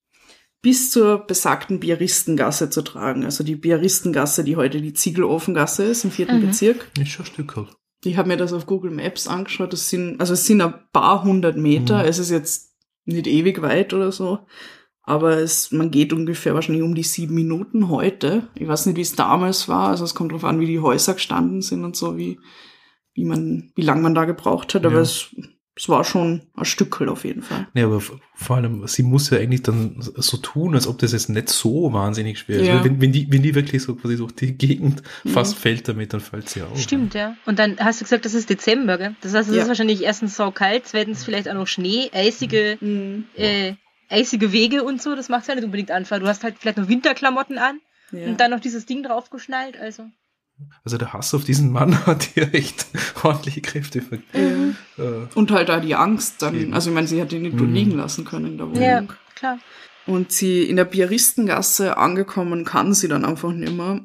[0.62, 3.24] bis zur besagten Bieristengasse zu tragen.
[3.24, 6.46] Also die Bieristengasse, die heute die Ziegelofengasse ist, im vierten Mhm.
[6.46, 6.90] Bezirk.
[6.98, 7.68] Ist schon ein Stück halt.
[8.05, 9.72] Ich habe mir das auf Google Maps angeschaut.
[9.72, 12.03] Das sind, also es sind ein paar hundert Meter.
[12.03, 12.09] Mhm.
[12.09, 12.73] Es ist jetzt
[13.04, 14.40] nicht ewig weit oder so.
[15.02, 18.48] Aber es, man geht ungefähr wahrscheinlich um die sieben Minuten heute.
[18.54, 19.88] Ich weiß nicht, wie es damals war.
[19.88, 22.40] Also es kommt darauf an, wie die Häuser gestanden sind und so, wie,
[23.12, 24.86] wie man, wie lang man da gebraucht hat.
[24.86, 25.00] Aber Ja.
[25.02, 25.34] es,
[25.76, 27.66] es war schon ein Stückel auf jeden Fall.
[27.74, 31.28] Nee, aber vor allem, sie muss ja eigentlich dann so tun, als ob das jetzt
[31.28, 32.66] nicht so wahnsinnig schwer ist.
[32.68, 32.84] Ja.
[32.84, 35.30] Wenn, wenn, die, wenn die wirklich so quasi durch die Gegend Mhm.
[35.30, 36.80] fast fällt damit, dann fällt sie auf.
[36.80, 37.37] Stimmt, ja.
[37.46, 39.16] Und dann hast du gesagt, das ist Dezember, gell?
[39.20, 39.62] Das heißt, es Ja.
[39.62, 42.78] ist wahrscheinlich erstens so kalt, zweitens vielleicht auch noch Schnee, eisige,
[43.37, 43.74] äh,
[44.08, 45.16] eisige Wege und so.
[45.16, 46.20] Das macht ja nicht unbedingt Anfall.
[46.20, 47.80] Du hast halt vielleicht noch Winterklamotten an
[48.12, 48.26] Ja.
[48.26, 49.76] und dann noch dieses Ding draufgeschnallt.
[49.78, 50.04] Also.
[50.84, 52.86] Also der Hass auf diesen Mann hat hier echt
[53.22, 54.02] ordentliche Kräfte.
[54.02, 55.02] ver- Ja.
[55.04, 56.74] Äh, Und halt da die Angst dann, Eben.
[56.74, 57.74] also ich meine, sie hat ihn nicht dort Mhm.
[57.74, 58.82] liegen lassen können in der Wohnung.
[58.82, 59.58] Ja, klar.
[60.06, 64.02] Und sie in der Bieristengasse angekommen kann sie dann einfach nimmer.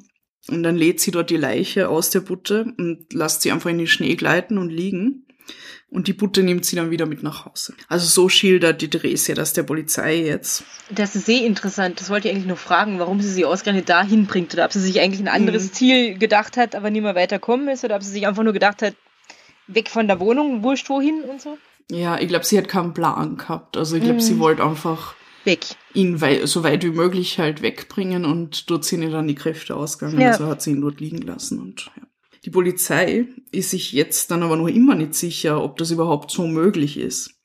[0.47, 3.77] Und dann lädt sie dort die Leiche aus der Butte und lässt sie einfach in
[3.77, 5.25] den Schnee gleiten und liegen.
[5.91, 7.73] Und die Butte nimmt sie dann wieder mit nach Hause.
[7.87, 10.63] Also so schildert die Theresia das der Polizei jetzt.
[10.91, 11.99] Das ist sehr interessant.
[11.99, 14.53] Das wollte ich eigentlich nur fragen, warum sie sie ausgerechnet dahin bringt.
[14.53, 15.73] Oder ob sie sich eigentlich ein anderes Mhm.
[15.73, 17.83] Ziel gedacht hat, aber nie mehr weiterkommen ist.
[17.83, 18.93] Oder ob sie sich einfach nur gedacht hat,
[19.65, 21.57] weg von der Wohnung, wurscht wohin und so.
[21.89, 23.75] Ja, ich glaube, sie hat keinen Plan gehabt.
[23.75, 24.21] Also ich glaube, Mhm.
[24.21, 25.65] sie wollte einfach Weg.
[25.95, 29.75] ihn wei so weit wie möglich halt wegbringen und dort sind ihr dann die Kräfte
[29.75, 30.21] ausgegangen.
[30.21, 30.29] Ja.
[30.31, 32.03] Also hat sie ihn dort liegen lassen und ja.
[32.45, 36.47] Die Polizei ist sich jetzt dann aber noch immer nicht sicher, ob das überhaupt so
[36.47, 37.35] möglich ist.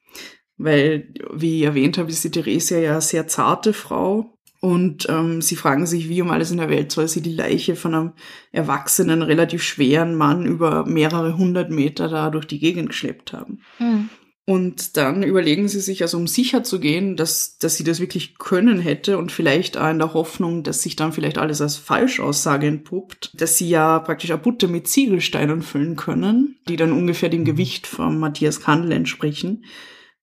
[0.57, 4.39] Weil, wie ich erwähnt habe, ist die Theresia ja eine sehr zarte Frau.
[4.61, 7.77] Und ähm, sie fragen sich, wie um alles in der Welt soll sie die Leiche
[7.77, 8.13] von einem
[8.51, 13.61] erwachsenen, relativ schweren Mann über mehrere hundert Meter da durch die Gegend geschleppt haben.
[13.77, 14.09] Hm.
[14.47, 18.37] Und dann überlegen sie sich, also um sicher zu gehen, dass, dass sie das wirklich
[18.37, 22.67] können hätte und vielleicht auch in der Hoffnung, dass sich dann vielleicht alles als Falschaussage
[22.67, 27.47] entpuppt, dass sie ja praktisch eine Butte mit Ziegelsteinen füllen können, die dann ungefähr dem
[27.47, 29.65] Gewicht von Matthias Kandel entsprechen.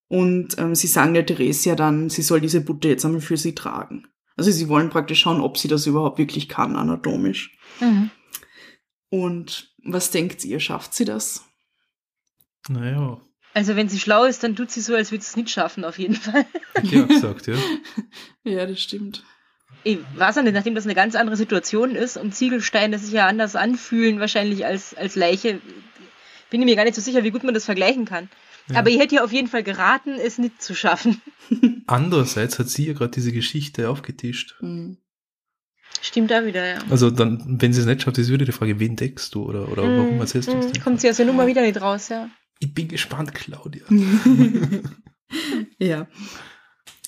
[0.07, 3.55] Und ähm, sie sagen der Theresia dann, sie soll diese Butte jetzt einmal für sie
[3.55, 4.05] tragen.
[4.35, 7.57] Also sie wollen praktisch schauen, ob sie das überhaupt wirklich kann, anatomisch.
[7.79, 8.11] Mhm.
[9.09, 11.45] Und was denkt ihr, schafft sie das?
[12.69, 13.19] naja,
[13.53, 15.83] Also wenn sie schlau ist, dann tut sie so, als würde sie es nicht schaffen,
[15.83, 16.45] auf jeden Fall.
[16.75, 17.55] auch gesagt, ja.
[18.43, 19.23] Ja, das stimmt.
[19.83, 23.27] Ich weiß ja nicht, nachdem das eine ganz andere Situation ist und Ziegelsteine sich ja
[23.27, 25.59] anders anfühlen wahrscheinlich als, als Leiche,
[26.49, 28.29] bin ich mir gar nicht so sicher, wie gut man das vergleichen kann.
[28.69, 28.79] Ja.
[28.79, 31.21] Aber ich hätte ihr auf jeden Fall geraten, es nicht zu schaffen.
[31.87, 34.55] Andererseits hat sie ja gerade diese Geschichte aufgetischt.
[34.61, 34.97] Mhm.
[36.01, 36.79] Stimmt da wieder, ja.
[36.89, 39.69] Also dann, wenn sie es nicht schafft, ist wieder die Frage, wen deckst du oder,
[39.69, 40.81] oder warum erzählst du es denn?
[40.81, 42.29] Kommt sie aus der Nummer wieder nicht raus, ja.
[42.61, 43.83] Ich bin gespannt, Claudia.
[45.79, 46.07] Ja.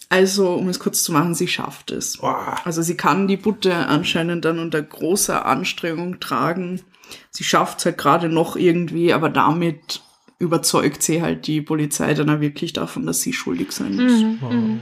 [0.10, 2.18] Also, um es kurz zu machen, sie schafft es.
[2.18, 2.56] Boah.
[2.66, 6.82] Also sie kann die Butte anscheinend dann unter großer Anstrengung tragen.
[7.32, 10.02] Sie schafft es halt gerade noch irgendwie, aber damit
[10.40, 14.22] überzeugt sie halt die Polizei dann auch wirklich davon, dass sie schuldig sein muss.
[14.22, 14.38] Mhm.
[14.40, 14.54] Wow.
[14.54, 14.80] Mhm.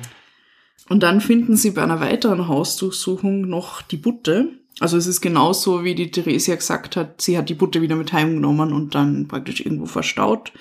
[0.90, 4.61] Und dann finden sie bei einer weiteren Hausdurchsuchung noch die Butte.
[4.82, 8.14] Also es ist genauso, wie die Theresia gesagt hat, sie hat die Butte wieder mit
[8.14, 10.52] heimgenommen und dann praktisch irgendwo verstaut.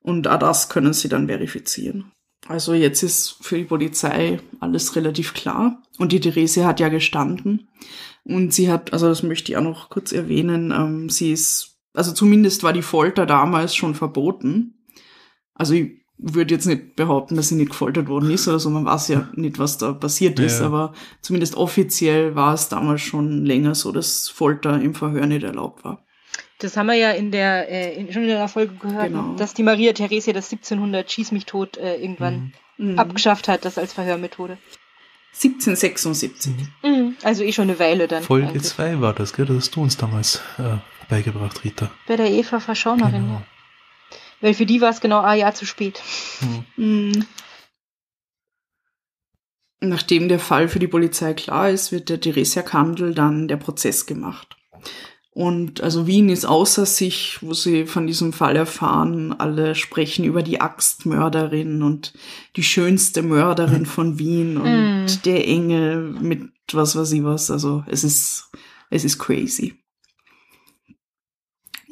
[0.00, 2.12] Und auch das können sie dann verifizieren.
[2.46, 5.82] Also jetzt ist für die Polizei alles relativ klar.
[5.98, 7.68] Und die Theresia hat ja gestanden.
[8.22, 12.12] Und sie hat, also das möchte ich auch noch kurz erwähnen, ähm, sie ist, also
[12.12, 14.84] zumindest war die Folter damals schon verboten.
[15.52, 18.70] Also ich würde jetzt nicht behaupten, dass sie nicht gefoltert worden ist oder so.
[18.70, 20.66] Man weiß ja nicht, was da passiert ist, Ja.
[20.66, 25.84] aber zumindest offiziell war es damals schon länger so, dass Folter im Verhör nicht erlaubt
[25.84, 26.04] war.
[26.60, 29.34] Das haben wir ja in der, äh, in, schon in der Folge gehört, Genau.
[29.36, 32.98] dass die Maria Theresia das 1700 Schieß mich tot äh, irgendwann Mhm.
[32.98, 34.56] abgeschafft hat, das als Verhörmethode.
[35.32, 36.52] 1776.
[36.82, 37.16] Mhm.
[37.22, 38.22] Also eh schon eine Weile dann.
[38.22, 38.62] Folge eigentlich.
[38.64, 39.46] 2 war das, gell?
[39.46, 40.76] Das hast du uns damals äh,
[41.08, 41.90] beigebracht, Rita.
[42.06, 43.12] Bei der Eva Verschaunerin.
[43.26, 43.42] Genau.
[44.44, 46.02] Weil für die war es genau ein Jahr zu spät.
[46.76, 46.84] Mhm.
[46.84, 47.26] Mhm.
[49.80, 54.04] Nachdem der Fall für die Polizei klar ist, wird der Theresia Kandel dann der Prozess
[54.04, 54.54] gemacht.
[55.30, 59.32] Und also Wien ist außer sich, wo sie von diesem Fall erfahren.
[59.32, 62.12] Alle sprechen über die Axtmörderin und
[62.56, 65.22] die schönste Mörderin von Wien und Mm.
[65.24, 67.50] der Engel mit was weiß ich was.
[67.50, 68.50] Also es ist,
[68.90, 69.74] es ist crazy.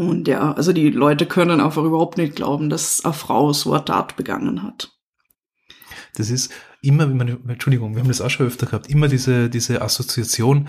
[0.09, 3.85] Und ja, also die Leute können einfach überhaupt nicht glauben, dass eine Frau so eine
[3.85, 4.93] Tat begangen hat.
[6.15, 9.81] Das ist immer, man, Entschuldigung, wir haben das auch schon öfter gehabt, immer diese, diese
[9.83, 10.69] Assoziation,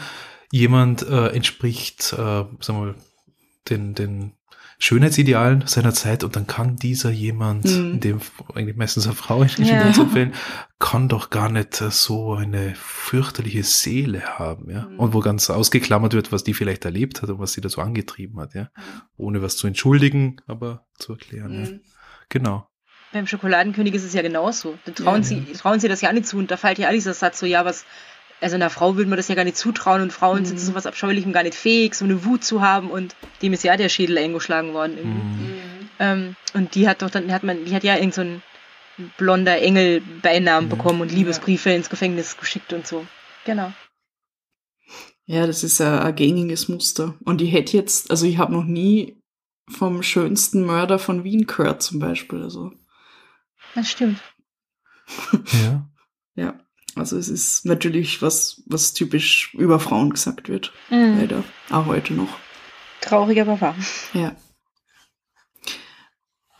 [0.51, 2.95] jemand äh, entspricht, äh, sagen wir mal,
[3.69, 4.33] den, den
[4.79, 7.91] Schönheitsidealen seiner Zeit und dann kann dieser jemand, Mhm.
[7.93, 8.21] in dem
[8.55, 9.91] eigentlich meistens eine Frau in Ja.
[9.93, 10.33] Fällen,
[10.79, 14.85] kann doch gar nicht äh, so eine fürchterliche Seele haben, ja.
[14.87, 14.99] Mhm.
[14.99, 18.39] Und wo ganz ausgeklammert wird, was die vielleicht erlebt hat und was sie dazu angetrieben
[18.39, 18.69] hat, ja.
[19.17, 21.71] Ohne was zu entschuldigen, aber zu erklären, ja.
[21.71, 21.79] Mhm.
[22.29, 22.67] Genau.
[23.11, 24.77] Beim Schokoladenkönig ist es ja genauso.
[24.85, 25.23] Da trauen, Ja.
[25.23, 26.37] sie, trauen sie das ja nicht zu.
[26.37, 27.85] Und da fällt ja auch dieser Satz so, ja, was,
[28.43, 30.45] also einer Frau würde man das ja gar nicht zutrauen und Frauen Mhm.
[30.45, 33.63] sind zu sowas Abscheulichem gar nicht fähig, so eine Wut zu haben und dem ist
[33.63, 34.97] ja der Schädel eingeschlagen worden.
[34.97, 35.43] irgendwie.
[35.43, 35.89] Mhm.
[35.99, 38.41] Ähm, und die hat doch dann, hat man, die hat ja irgend so ein
[39.17, 40.75] blonder Engel Beinamen Ja.
[40.75, 43.05] bekommen und Liebesbriefe ins Gefängnis geschickt und so.
[43.45, 43.71] Genau.
[45.25, 47.15] Ja, das ist ein, ein gängiges Muster.
[47.23, 49.17] Und ich hätte jetzt, also ich habe noch nie
[49.69, 52.41] vom schönsten Mörder von Wien gehört zum Beispiel.
[52.41, 52.71] Also
[53.75, 54.19] Das stimmt.
[55.63, 55.87] Ja.
[56.35, 56.59] ja,
[56.95, 60.71] also es ist natürlich was, was typisch über Frauen gesagt wird.
[60.89, 61.17] Mhm.
[61.19, 61.43] Leider.
[61.69, 62.37] Auch heute noch.
[63.01, 63.75] Traurig, aber wahr.
[64.13, 64.35] Ja.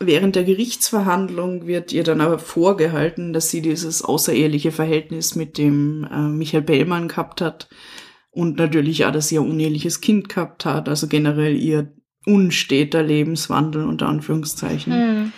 [0.00, 6.04] Während der Gerichtsverhandlung wird ihr dann aber vorgehalten, dass sie dieses außereheliche Verhältnis mit dem
[6.10, 7.68] äh, Michael Bellmann gehabt hat
[8.30, 11.94] und natürlich auch, dass sie ein uneheliches Kind gehabt hat, also generell ihr
[12.26, 15.32] unsteter Lebenswandel unter Anführungszeichen, Mhm.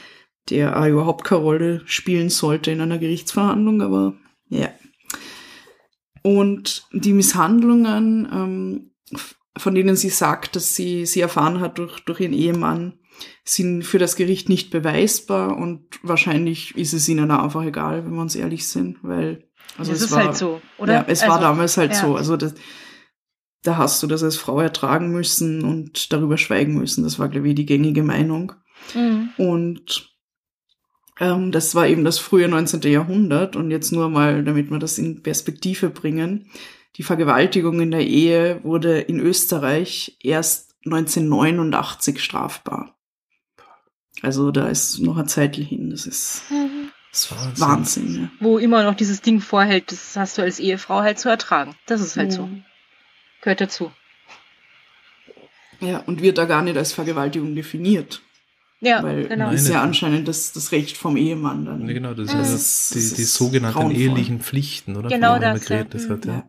[0.51, 4.15] der auch überhaupt keine Rolle spielen sollte in einer Gerichtsverhandlung, aber
[4.49, 4.71] ja.
[6.27, 8.91] Und die Misshandlungen, ähm,
[9.57, 12.95] von denen sie sagt, dass sie sie erfahren hat durch, durch ihren Ehemann,
[13.45, 18.23] sind für das Gericht nicht beweisbar und wahrscheinlich ist es ihnen einfach egal, wenn wir
[18.23, 20.95] uns ehrlich sind, weil also das es ist war, halt so, oder?
[20.95, 22.01] Ja, es war Also, damals halt ja.
[22.01, 22.17] so.
[22.17, 22.55] Also das,
[23.63, 27.05] da hast du das als Frau ertragen müssen und darüber schweigen müssen.
[27.05, 28.53] Das war, glaube ich, die gängige Meinung.
[28.95, 29.31] Mhm.
[29.37, 30.16] Und
[31.19, 32.83] ähm, das war eben das frühe 19.
[32.83, 33.57] Jahrhundert.
[33.57, 36.51] Und jetzt nur mal, damit wir das in Perspektive bringen.
[36.97, 42.95] Die Vergewaltigung in der Ehe wurde in Österreich erst 1989 strafbar.
[44.23, 45.91] Also da ist noch ein Zeitl hin.
[45.91, 46.89] Das ist, Mhm.
[47.13, 47.61] das ist Wahnsinn.
[47.61, 48.23] Wahnsinn.
[48.23, 48.31] ja.
[48.41, 51.75] Wo immer noch dieses Ding vorhält, das hast du als Ehefrau halt zu ertragen.
[51.87, 52.49] Das ist halt so.
[53.43, 53.93] Gehört dazu.
[55.81, 58.23] Ja, und wird da gar nicht als Vergewaltigung definiert.
[58.81, 59.51] Ja, weil genau.
[59.53, 61.87] Ist ja anscheinend das, das Recht vom Ehemann dann.
[61.89, 62.41] Ja, genau, das Mhm.
[62.41, 64.01] ist Das die, ist- die das sogenannten grauenvoll.
[64.03, 65.09] ehelichen Pflichten, oder?
[65.09, 65.83] Genau das, ja.
[65.83, 66.25] geredet hat.
[66.27, 66.49] Ja.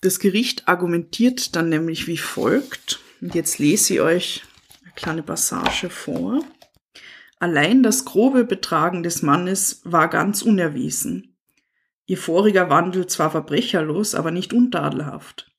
[0.00, 2.98] Das Gericht argumentiert dann nämlich wie folgt.
[3.20, 4.42] Und jetzt lese ich euch
[4.82, 6.42] eine kleine Passage vor.
[7.38, 11.36] Allein das grobe Betragen des Mannes war ganz unerwiesen.
[12.06, 15.50] Ihr voriger Wandel zwar verbrecherlos, aber nicht untadelhaft.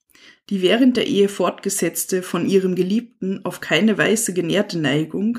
[0.50, 5.38] Die während der Ehe fortgesetzte, von ihrem Geliebten auf keine Weise genährte Neigung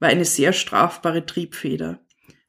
[0.00, 2.00] war eine sehr strafbare Triebfeder.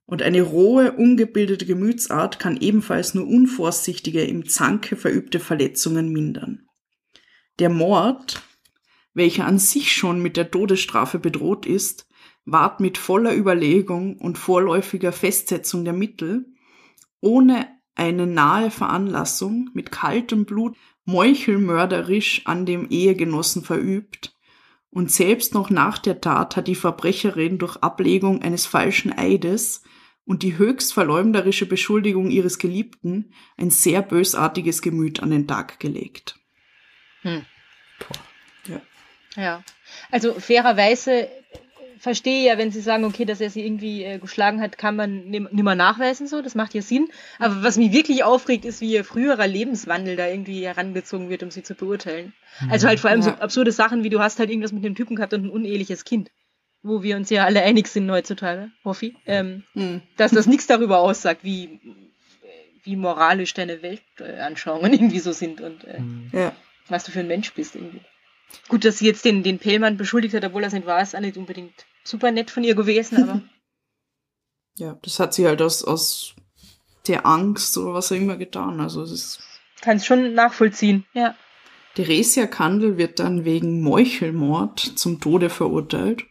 [0.05, 6.65] Und eine rohe, ungebildete Gemütsart kann ebenfalls nur unvorsichtige, im Zanke verübte Verletzungen mindern.
[7.59, 8.41] Der Mord,
[9.13, 12.07] welcher an sich schon mit der Todesstrafe bedroht ist,
[12.45, 16.45] ward mit voller Überlegung und vorläufiger Festsetzung der Mittel,
[17.21, 24.35] ohne eine nahe Veranlassung, mit kaltem Blut meuchelmörderisch an dem Ehegenossen verübt,
[24.91, 29.84] und selbst noch nach der Tat hat die Verbrecherin durch Ablegung eines falschen Eides
[30.25, 36.36] und die höchst verleumderische Beschuldigung ihres Geliebten ein sehr bösartiges Gemüt an den Tag gelegt.
[37.21, 37.45] Hm.
[38.67, 38.82] Ja.
[39.36, 39.63] Ja.
[40.12, 41.30] Also fairerweise
[42.01, 45.25] verstehe ja, wenn sie sagen, okay, dass er sie irgendwie äh, geschlagen hat, kann man
[45.29, 47.07] nicht mehr nachweisen, so, das macht ja Sinn.
[47.39, 51.51] Aber was mich wirklich aufregt, ist, wie ihr früherer Lebenswandel da irgendwie herangezogen wird, um
[51.51, 52.33] sie zu beurteilen.
[52.69, 53.37] Also halt vor allem so Ja.
[53.37, 56.31] absurde Sachen, wie du hast halt irgendwas mit dem Typen gehabt und ein uneheliches Kind.
[56.83, 60.01] Wo wir uns ja alle einig sind heutzutage, hoffe ich, ähm, Hm.
[60.17, 61.79] dass das nichts darüber aussagt, wie,
[62.83, 66.29] wie moralisch deine Weltanschauungen irgendwie so sind und äh, Mhm.
[66.33, 66.51] Ja.
[66.89, 68.01] was du für ein Mensch bist irgendwie.
[68.67, 71.15] Gut, dass sie jetzt den, den Pellmann beschuldigt hat, obwohl er es nicht war, ist
[71.15, 73.41] auch nicht unbedingt super nett von ihr gewesen, aber
[74.77, 76.35] ja, das hat sie halt aus, aus
[77.07, 78.79] der Angst oder was auch immer getan.
[78.79, 79.39] Also es ist
[79.81, 81.05] kann es schon nachvollziehen.
[81.13, 81.35] Ja.
[81.95, 86.23] Theresia Kandel wird dann wegen Meuchelmord zum Tode verurteilt.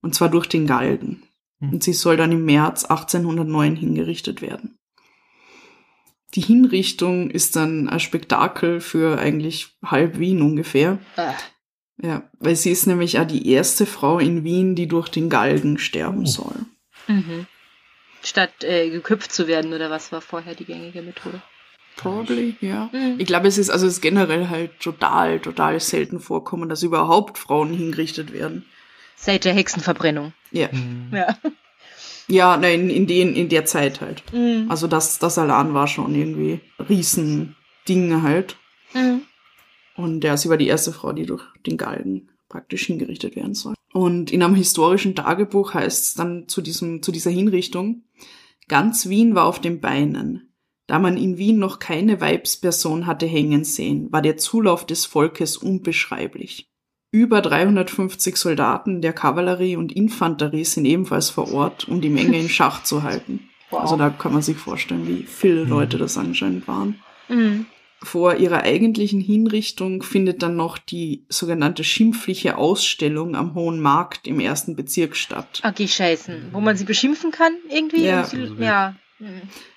[0.00, 1.22] Und zwar durch den Galgen.
[1.60, 1.74] Hm.
[1.74, 4.77] Und sie soll dann im März 1809 hingerichtet werden.
[6.34, 10.98] Die Hinrichtung ist dann ein Spektakel für eigentlich halb Wien ungefähr.
[11.16, 11.34] Ah.
[12.00, 15.78] Ja, weil sie ist nämlich auch die erste Frau in Wien, die durch den Galgen
[15.78, 16.26] sterben Oh.
[16.26, 16.56] soll.
[17.08, 17.46] Mhm.
[18.22, 21.40] Statt äh, geköpft zu werden, oder was war vorher die gängige Methode?
[21.96, 22.90] Probably, ja.
[22.92, 23.16] Mhm.
[23.18, 27.38] Ich glaube, es ist, also es ist generell halt total, total selten vorkommen, dass überhaupt
[27.38, 28.64] Frauen hingerichtet werden.
[29.16, 30.32] Seit der Hexenverbrennung.
[30.52, 30.68] Ja.
[30.70, 31.08] Mhm.
[31.12, 31.36] Ja.
[32.28, 34.22] Ja, nein, in, den, in der Zeit halt.
[34.32, 34.66] Mhm.
[34.68, 38.56] Also das, das Alarm war schon irgendwie Riesending halt.
[38.92, 39.22] Mhm.
[39.96, 43.74] Und ja, sie war die erste Frau, die durch den Galgen praktisch hingerichtet werden soll.
[43.92, 48.04] Und in einem historischen Tagebuch heißt es dann zu, diesem, zu dieser Hinrichtung,
[48.68, 50.52] ganz Wien war auf den Beinen.
[50.86, 55.56] Da man in Wien noch keine Weibsperson hatte hängen sehen, war der Zulauf des Volkes
[55.56, 56.70] unbeschreiblich.
[57.10, 62.48] Über 350 Soldaten der Kavallerie und Infanterie sind ebenfalls vor Ort, um die Menge in
[62.50, 63.48] Schach zu halten.
[63.70, 63.80] Wow.
[63.80, 65.70] Also da kann man sich vorstellen, wie viele Mhm.
[65.70, 67.02] Leute das anscheinend waren.
[67.28, 67.66] Mhm.
[68.00, 74.38] Vor ihrer eigentlichen Hinrichtung findet dann noch die sogenannte schimpfliche Ausstellung am Hohen Markt im
[74.38, 75.60] ersten Bezirk statt.
[75.64, 76.50] Okay, scheißen.
[76.52, 78.04] Wo man sie beschimpfen kann, irgendwie?
[78.04, 78.20] Ja.
[78.20, 78.94] Also ja.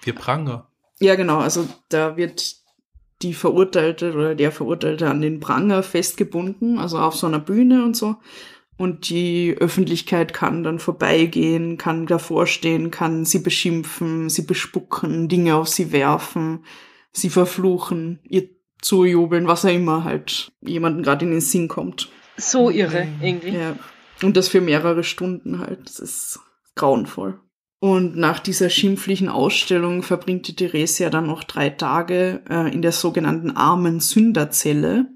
[0.03, 0.67] Wir Pranger.
[0.99, 2.60] Ja, genau, also da wird
[3.23, 7.95] die Verurteilte oder der Verurteilte an den Pranger festgebunden, also auf so einer Bühne und
[7.95, 8.17] so.
[8.77, 15.55] Und die Öffentlichkeit kann dann vorbeigehen, kann davor stehen, kann sie beschimpfen, sie bespucken, Dinge
[15.55, 16.65] auf sie werfen,
[17.11, 18.49] sie verfluchen, ihr
[18.81, 22.09] zujubeln, was auch immer halt jemanden gerade in den Sinn kommt.
[22.37, 23.51] So irre, irgendwie.
[23.51, 23.75] Ja.
[24.23, 25.81] Und das für mehrere Stunden halt.
[25.85, 26.39] Das ist
[26.75, 27.39] grauenvoll.
[27.83, 32.91] Und nach dieser schimpflichen Ausstellung verbringt die Theresia dann noch drei Tage äh, in der
[32.91, 35.07] sogenannten armen Sünderzelle.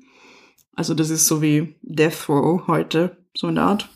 [0.73, 3.87] Also das ist so wie Death Row heute, so eine Art.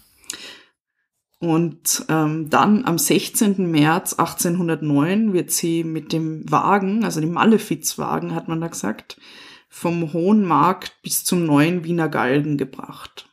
[1.39, 3.71] Und ähm, dann am 16.
[3.71, 9.19] März 1809 wird sie mit dem Wagen, also dem Malefizwagen, hat man da gesagt,
[9.67, 13.28] vom Hohen Markt bis zum neuen Wiener Galgen gebracht.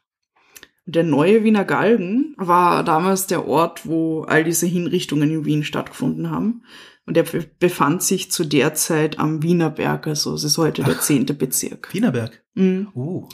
[0.89, 6.31] Der neue Wiener Galgen war damals der Ort, wo all diese Hinrichtungen in Wien stattgefunden
[6.31, 6.63] haben.
[7.07, 11.01] Und er be- befand sich zu der Zeit am Wienerberg, also es ist heute der
[11.01, 11.93] zehnte Bezirk.
[11.93, 12.43] Wienerberg.
[12.55, 12.89] Mhm.
[12.95, 13.29] Oh,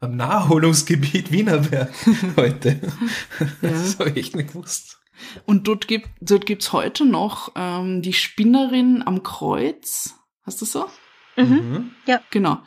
[0.00, 1.90] am Naherholungsgebiet Wienerberg
[2.36, 2.80] heute.
[3.62, 3.68] Ja.
[3.70, 4.98] Das habe ich echt nicht gewusst.
[5.46, 10.14] Und dort gibt dort gibt's heute noch ähm, die Spinnerin am Kreuz.
[10.44, 10.86] Hast du so?
[11.36, 11.90] Mhm.
[12.30, 12.58] Genau.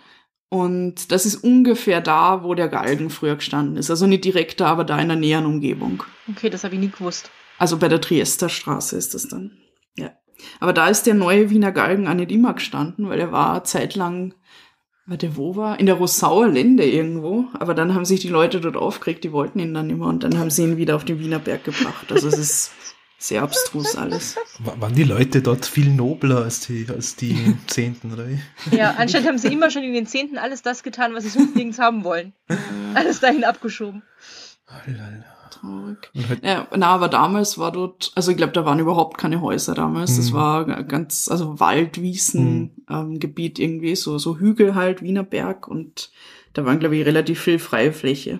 [0.54, 3.90] Und das ist ungefähr da, wo der Galgen früher gestanden ist.
[3.90, 6.04] Also nicht direkt da, aber da in der näheren Umgebung.
[6.30, 7.32] Okay, das habe ich nie gewusst.
[7.58, 9.52] Also bei der Triester Straße ist das dann.
[9.96, 10.12] Ja.
[10.60, 14.34] Aber da ist der neue Wiener Galgen auch nicht immer gestanden, weil er war zeitlang,
[15.06, 15.80] warte, wo war?
[15.80, 17.46] In der Rosauer Lände irgendwo.
[17.54, 20.38] Aber dann haben sich die Leute dort aufgeregt, die wollten ihn dann mehr und dann
[20.38, 22.12] haben sie ihn wieder auf den Wiener Berg gebracht.
[22.12, 22.71] Also es ist
[23.24, 24.36] sehr abstrus alles.
[24.60, 28.40] Wa- Waren die Leute dort viel nobler als die, als die im Zehnten, oder wie?
[28.76, 31.56] Ja, anscheinend haben sie immer schon in den Zehnten alles das getan, was sie sonst
[31.56, 32.34] nirgends haben wollen.
[32.96, 34.02] Alles dahin abgeschoben.
[35.52, 36.10] Traurig.
[36.30, 39.74] Halt, Ja, na, aber damals war dort, also ich glaube, da waren überhaupt keine Häuser
[39.76, 40.15] damals.
[40.15, 40.36] Das Mhm.
[40.36, 46.12] war g- ganz, also Wald, Wiesen, ähm, Gebiet irgendwie, so, so Hügel halt, Wienerberg und
[46.54, 48.40] da waren, glaube ich, relativ viel freie Fläche.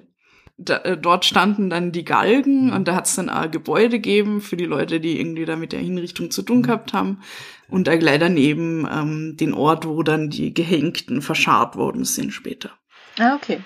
[0.64, 2.74] Da, äh, dort standen dann die Galgen Mhm.
[2.74, 5.72] und da hat es dann auch Gebäude gegeben für die Leute, die irgendwie da mit
[5.72, 7.22] der Hinrichtung zu tun gehabt haben.
[7.68, 12.72] Und da gleich daneben ähm, den Ort, wo dann die Gehängten verscharrt worden sind später.
[13.18, 13.62] Ah, okay.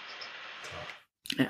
[1.38, 1.48] Ja.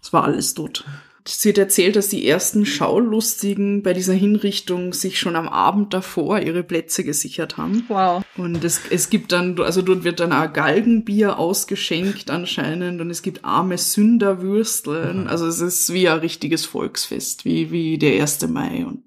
[0.00, 0.84] Das war alles dort.
[1.28, 6.40] Es wird erzählt, dass die ersten Schaulustigen bei dieser Hinrichtung sich schon am Abend davor
[6.40, 7.84] ihre Plätze gesichert haben.
[7.88, 8.24] Wow.
[8.36, 13.22] Und es, es gibt dann, also dort wird dann auch Galgenbier ausgeschenkt anscheinend und es
[13.22, 15.28] gibt arme Sünderwürsteln.
[15.28, 18.48] Also es ist wie ein richtiges Volksfest, wie, wie der 1.
[18.48, 19.02] Mai und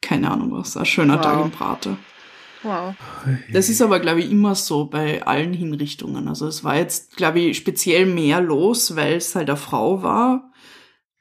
[0.00, 0.76] keine Ahnung was.
[0.76, 1.22] Ein schöner Wow.
[1.22, 1.98] Tag im Prater.
[2.62, 2.94] Wow.
[3.52, 6.28] Das ist aber, glaube ich, immer so bei allen Hinrichtungen.
[6.28, 10.52] Also es war jetzt, glaube ich, speziell mehr los, weil es halt eine Frau war.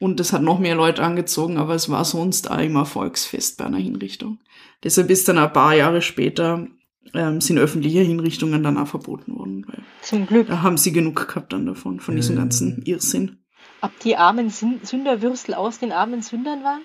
[0.05, 3.65] Und es hat noch mehr Leute angezogen, aber es war sonst auch immer Volksfest bei
[3.65, 4.37] einer Hinrichtung.
[4.83, 6.67] Deshalb ist dann ein paar Jahre später
[7.15, 10.47] ähm, sind öffentliche Hinrichtungen dann auch verboten worden, weil Zum Glück.
[10.47, 12.41] da haben sie genug gehabt dann davon, von diesem Ja.
[12.43, 13.39] ganzen Irrsinn.
[13.81, 16.81] Ob die armen Sün- Sünderwürstel aus den armen Sündern waren?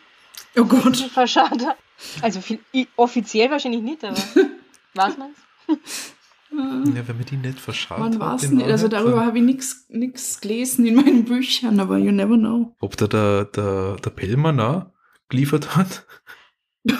[0.56, 0.96] Oh Gott.
[0.96, 1.74] Verschade.
[2.22, 2.60] Also viel,
[2.96, 4.16] offiziell wahrscheinlich nicht, aber
[4.94, 5.36] weiß man's?
[6.53, 9.44] Ja, wenn man die nicht verschaut Man hat, weiß in nicht, also darüber habe ich
[9.88, 12.74] nix gelesen in meinen Büchern, aber you never know.
[12.80, 14.86] Ob da der, der, der Pellmann auch
[15.28, 16.07] geliefert hat?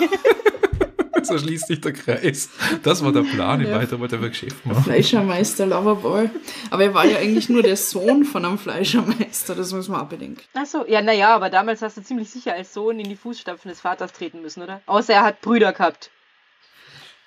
[1.23, 2.51] so schließt sich der Kreis.
[2.83, 3.77] Das war der Plan, Ja.
[3.77, 4.85] Weiter wollte er Geschäft machen.
[4.85, 6.31] Fleischermeister Loverboy.
[6.71, 10.09] Aber er war ja eigentlich nur der Sohn von einem Fleischermeister, das muss man auch
[10.09, 10.43] bedenken.
[10.55, 13.81] Achso, ja, naja, aber damals hast du ziemlich sicher als Sohn in die Fußstapfen des
[13.81, 14.81] Vaters treten müssen, oder?
[14.87, 16.11] Außer er hat Brüder gehabt.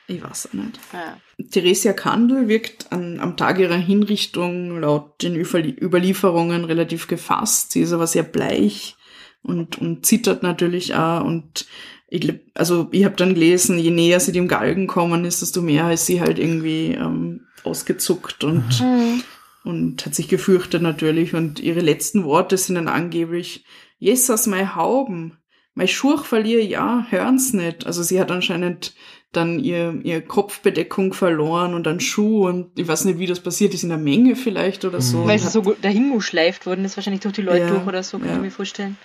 [0.08, 0.80] Ich weiß auch nicht.
[0.92, 1.18] Ja.
[1.50, 7.72] Theresia Kandel wirkt an, am Tag ihrer Hinrichtung laut den Überlie Überlieferungen relativ gefasst.
[7.72, 8.96] Sie ist aber sehr bleich
[9.44, 11.24] und, und zittert natürlich auch.
[11.24, 11.66] Und
[12.10, 15.92] ich, also ich habe dann gelesen, je näher sie dem Galgen kommen ist, desto mehr
[15.92, 19.24] ist sie halt irgendwie ähm, ausgezuckt und, Mhm.
[19.64, 21.34] und hat sich gefürchtet natürlich.
[21.34, 23.64] Und ihre letzten Worte sind dann angeblich,
[24.00, 25.38] Jesus, mein Hauben,
[25.76, 27.86] mein Schurch verliere ja, hören's nicht.
[27.86, 28.94] Also sie hat anscheinend
[29.32, 33.74] dann ihr, ihr Kopfbedeckung verloren und dann Schuh und ich weiß nicht, wie das passiert
[33.74, 35.20] ist, in der Menge vielleicht oder so.
[35.24, 35.28] Mhm.
[35.28, 37.88] Weil Und sie so gut dahin geschleift wurden, ist wahrscheinlich durch die Leute Ja, durch
[37.88, 38.36] oder so, kann ja.
[38.36, 38.98] ich mir vorstellen.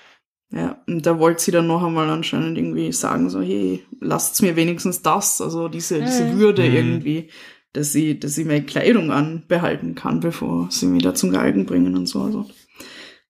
[0.50, 4.56] Ja, und da wollte sie dann noch einmal anscheinend irgendwie sagen, so, hey, lasst's mir
[4.56, 6.38] wenigstens das, also diese, diese Mhm.
[6.38, 6.74] Würde Mhm.
[6.74, 7.30] irgendwie,
[7.74, 11.96] dass sie, dass sie meine Kleidung anbehalten kann, bevor sie mich da zum Galgen bringen
[11.96, 12.22] und so.
[12.22, 12.46] Also,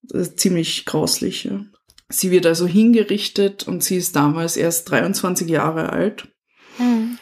[0.03, 1.65] das ist ziemlich grauslich, ja.
[2.09, 6.29] Sie wird also hingerichtet und sie ist damals erst 23 Jahre alt.
[6.79, 7.19] Mhm.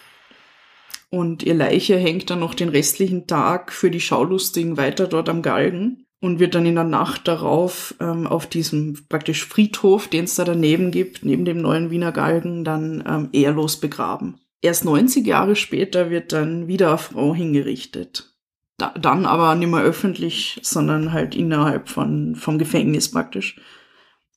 [1.11, 5.43] Und ihr Leiche hängt dann noch den restlichen Tag für die Schaulustigen weiter dort am
[5.43, 10.35] Galgen und wird dann in der Nacht darauf ähm, auf diesem praktisch Friedhof, den es
[10.35, 14.41] da daneben gibt, neben dem neuen Wiener Galgen, dann ähm, ehrlos begraben.
[14.63, 18.35] Erst 90 Jahre später wird dann wieder eine Frau hingerichtet.
[18.79, 23.61] Da, dann aber nicht mehr öffentlich, sondern halt innerhalb von, vom Gefängnis praktisch.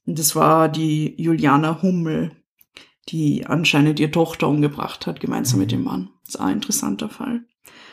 [0.09, 2.31] Und das war die Juliana Hummel,
[3.09, 5.61] die anscheinend ihre Tochter umgebracht hat, gemeinsam Mhm.
[5.61, 6.09] mit dem Mann.
[6.25, 7.41] Das ist auch ein interessanter Fall.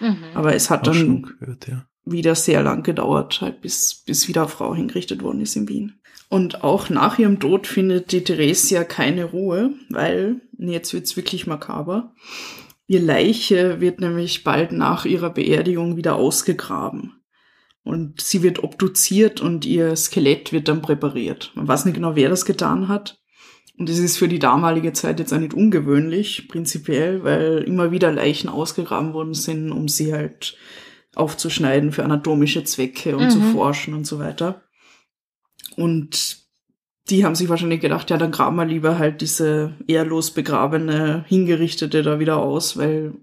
[0.01, 0.17] Mhm.
[0.33, 1.87] Aber es hat Auch schon dann gehört, ja.
[2.07, 6.01] wieder sehr lang gedauert, halt bis, bis wieder eine Frau hingerichtet worden ist in Wien.
[6.31, 12.15] Und auch nach ihrem Tod findet die Theresia keine Ruhe, weil, jetzt wird's wirklich makaber,
[12.87, 17.13] ihr Leiche wird nämlich bald nach ihrer Beerdigung wieder ausgegraben.
[17.87, 21.53] Und sie wird obduziert und ihr Skelett wird dann präpariert.
[21.55, 23.21] Man weiß nicht genau, wer das getan hat.
[23.79, 28.11] Und es ist für die damalige Zeit jetzt auch nicht ungewöhnlich, prinzipiell, weil immer wieder
[28.11, 30.57] Leichen ausgegraben worden sind, um sie halt
[31.15, 33.53] aufzuschneiden für anatomische Zwecke und zu Mhm.
[33.53, 34.63] forschen und so weiter.
[35.77, 36.39] Und
[37.09, 42.03] die haben sich wahrscheinlich gedacht, ja, dann graben wir lieber halt diese ehrlos begrabene Hingerichtete
[42.03, 43.15] da wieder aus, weil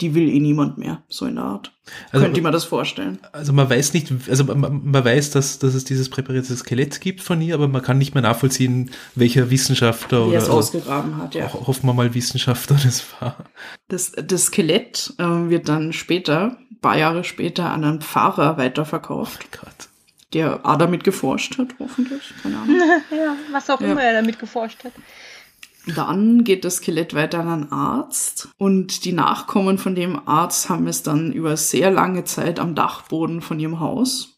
[0.00, 1.72] die will eh niemand mehr, so in der Art.
[2.12, 3.18] Also, Könnte ich mir das vorstellen.
[3.32, 7.20] also man weiß nicht, also man, man weiß, dass, dass es dieses präparierte Skelett gibt
[7.20, 11.34] von ihr, aber man kann nicht mehr nachvollziehen, welcher Wissenschaftler Wer oder es ausgegraben hat,
[11.34, 11.52] ja.
[11.52, 13.36] ho- hoffen wir mal Wissenschaftler das war.
[13.88, 19.48] Das, das Skelett ähm, wird dann später, ein paar Jahre später, an einen Pfarrer weiterverkauft,
[19.52, 19.88] Gott.
[20.32, 22.22] der auch damit geforscht hat, hoffentlich.
[22.42, 22.76] Keine Ahnung.
[23.10, 23.92] ja, was auch Ja.
[23.92, 24.92] immer er damit geforscht hat.
[25.86, 30.86] Dann geht das Skelett weiter an einen Arzt und die Nachkommen von dem Arzt haben
[30.86, 34.36] es dann über sehr lange Zeit am Dachboden von ihrem Haus.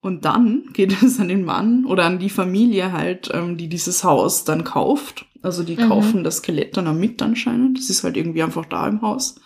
[0.00, 4.04] Und dann geht es an den Mann oder an die Familie halt, ähm, die dieses
[4.04, 5.26] Haus dann kauft.
[5.42, 5.88] Also die Mhm.
[5.88, 7.78] kaufen das Skelett dann auch mit anscheinend.
[7.78, 9.36] Das ist halt irgendwie einfach da im Haus.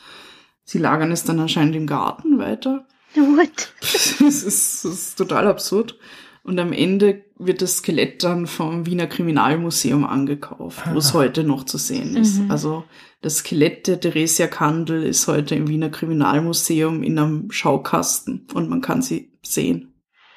[0.64, 2.86] Sie lagern es dann anscheinend im Garten weiter.
[3.14, 3.72] What?
[3.80, 5.98] Das ist, das ist total absurd.
[6.44, 11.14] Und am Ende wird das Skelett dann vom Wiener Kriminalmuseum angekauft, wo es Ah.
[11.14, 12.40] heute noch zu sehen ist.
[12.40, 12.50] Mhm.
[12.50, 12.84] Also
[13.20, 18.80] das Skelett der Theresia Kandel ist heute im Wiener Kriminalmuseum in einem Schaukasten und man
[18.80, 19.92] kann sie sehen.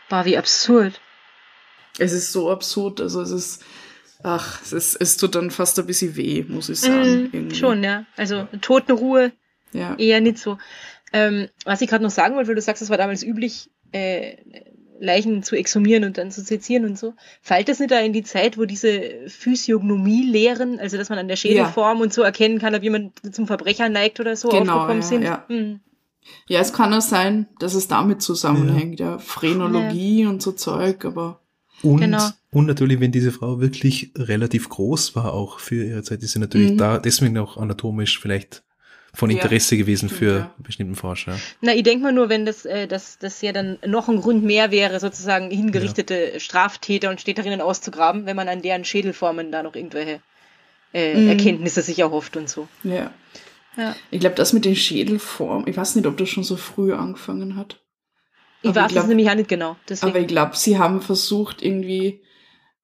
[0.09, 1.01] Boah, wie absurd.
[1.97, 3.63] Es ist so absurd, also es ist,
[4.21, 7.21] ach, es, ist, es tut dann fast ein bisschen weh, muss ich sagen.
[7.23, 7.55] Mhm, irgendwie.
[7.55, 8.05] schon, ja.
[8.15, 9.31] Also Totenruhe
[9.73, 9.95] Ja.
[9.95, 10.57] eher nicht so.
[11.13, 14.35] Ähm, was ich gerade noch sagen wollte, weil du sagst, es war damals üblich, äh,
[14.99, 17.13] Leichen zu exhumieren und dann zu sezieren und so.
[17.41, 21.27] Fällt das nicht da in die Zeit, wo diese Physiognomie lehren, also dass man an
[21.27, 22.03] der Schädelform ja.
[22.03, 25.23] und so erkennen kann, ob jemand zum Verbrecher neigt oder so genau, aufgekommen ja, sind?
[25.23, 25.45] Ja.
[25.47, 25.79] Hm.
[26.47, 29.17] ja, es kann auch sein, dass es damit zusammenhängt, ja.
[29.17, 31.41] Phrenologie und so Zeug, aber.
[31.81, 32.29] Und, genau.
[32.51, 36.39] und natürlich, wenn diese Frau wirklich relativ groß war, auch für ihre Zeit, ist sie
[36.39, 36.77] natürlich mhm.
[36.77, 38.63] da, deswegen auch anatomisch vielleicht
[39.15, 40.55] von Interesse ja, gewesen für ja.
[40.57, 41.39] bestimmten Forscher.
[41.61, 44.43] Na, ich denke mal nur, wenn das, äh, das, das ja dann noch ein Grund
[44.43, 46.39] mehr wäre, sozusagen hingerichtete ja.
[46.39, 50.21] Straftäter und Städterinnen auszugraben, wenn man an deren Schädelformen da noch irgendwelche
[50.93, 51.29] äh, mhm.
[51.29, 52.67] Erkenntnisse sich erhofft und so.
[52.83, 53.11] Ja.
[53.77, 53.95] ja.
[54.11, 57.55] Ich glaube, das mit den Schädelformen, ich weiß nicht, ob das schon so früh angefangen
[57.55, 57.81] hat.
[58.61, 59.75] Ich aber weiß es nämlich auch nicht genau.
[59.87, 60.11] Deswegen.
[60.11, 62.23] Aber ich glaube, sie haben versucht, irgendwie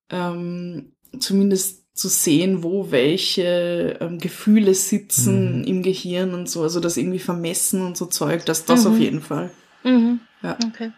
[0.10, 5.64] ähm, zumindest zu sehen, wo welche ähm, Gefühle sitzen mhm.
[5.66, 8.92] im Gehirn und so, also das irgendwie vermessen und so Zeug, dass das mhm.
[8.92, 9.52] auf jeden Fall.
[9.84, 10.20] Mhm.
[10.42, 10.58] Ja.
[10.68, 10.92] Okay.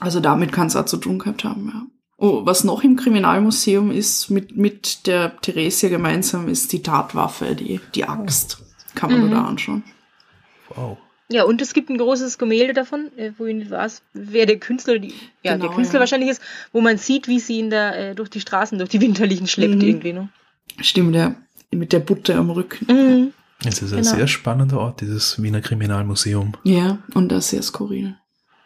[0.00, 1.82] Also damit kann es auch zu tun gehabt haben, ja.
[2.18, 7.80] Oh, was noch im Kriminalmuseum ist, mit, mit der Theresia gemeinsam, ist die Tatwaffe, die,
[7.96, 8.62] die Axt.
[8.94, 9.30] Kann man mhm.
[9.32, 9.82] da anschauen.
[10.68, 10.98] Wow.
[11.32, 14.58] Ja, und es gibt ein großes Gemälde davon, äh, wo ich nicht weiß, wer der
[14.58, 16.00] Künstler, die, ja, genau, der Künstler ja.
[16.00, 19.00] wahrscheinlich ist, wo man sieht, wie sie ihn da äh, durch die Straßen, durch die
[19.00, 19.80] Winterlichen schleppt mhm.
[19.80, 20.28] irgendwie, ne?
[20.80, 21.34] Stimmt, ja.
[21.70, 22.86] Mit der Butte am Rücken.
[22.92, 23.32] Mhm.
[23.64, 24.16] Es ist ein genau.
[24.16, 26.56] sehr spannender Ort, dieses Wiener Kriminalmuseum.
[26.64, 28.16] Ja, und das sehr skurril.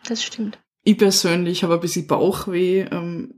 [0.09, 0.59] Das stimmt.
[0.83, 3.35] Ich persönlich habe ein bisschen Bauchweh, ähm,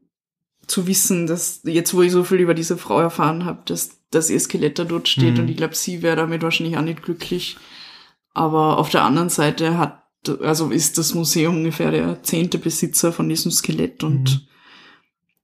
[0.68, 4.30] zu wissen, dass jetzt, wo ich so viel über diese Frau erfahren habe, dass, dass
[4.30, 5.40] ihr Skelett da dort steht mhm.
[5.40, 7.56] und ich glaube, sie wäre damit wahrscheinlich auch nicht glücklich.
[8.38, 10.00] Aber auf der anderen Seite hat,
[10.42, 14.40] also ist das Museum ungefähr der zehnte Besitzer von diesem Skelett und mhm.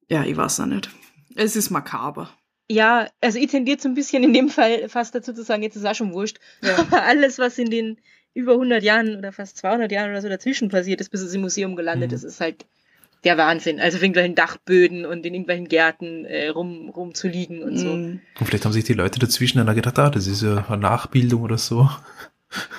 [0.09, 0.91] ja, ich weiß auch nicht.
[1.35, 2.31] Es ist makaber.
[2.71, 5.75] Ja, also ich tendiere so ein bisschen in dem Fall fast dazu zu sagen, jetzt
[5.75, 6.39] ist auch schon wurscht.
[6.63, 6.79] Ja.
[6.79, 7.99] Aber alles, was in den
[8.33, 11.41] über 100 Jahren oder fast 200 Jahren oder so dazwischen passiert ist, bis es im
[11.41, 12.15] Museum gelandet mhm.
[12.15, 12.65] ist, ist halt
[13.25, 13.81] der Wahnsinn.
[13.81, 17.89] Also auf irgendwelchen Dachböden und in irgendwelchen Gärten äh, rum, rum zu liegen und so.
[17.89, 18.21] Mhm.
[18.39, 21.43] Und vielleicht haben sich die Leute dazwischen dann gedacht, ah, das ist ja eine Nachbildung
[21.43, 21.91] oder so.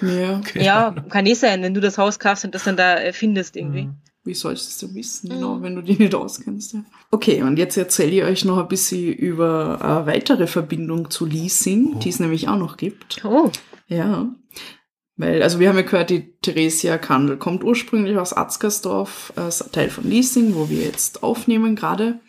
[0.01, 0.39] Ja.
[0.45, 0.63] Okay.
[0.63, 3.55] Ja, kann eh sein, wenn du das Haus kaufst und das dann da äh, findest
[3.55, 3.85] irgendwie.
[3.85, 3.95] Mhm.
[4.25, 5.33] Wie sollst du wissen, mhm.
[5.33, 6.73] genau, wenn du die nicht auskennst?
[6.73, 6.83] Ja.
[7.11, 11.93] Okay, und jetzt erzähle ich euch noch ein bisschen über eine weitere Verbindung zu Leasing,
[11.95, 11.99] oh.
[11.99, 13.23] die es nämlich auch noch gibt.
[13.23, 13.51] Oh.
[13.87, 14.27] Ja.
[15.15, 19.91] Weil, also wir haben ja gehört, die Theresia Kandel kommt ursprünglich aus Atzgersdorf, als Teil
[19.91, 22.19] von Leasing, wo wir jetzt aufnehmen gerade.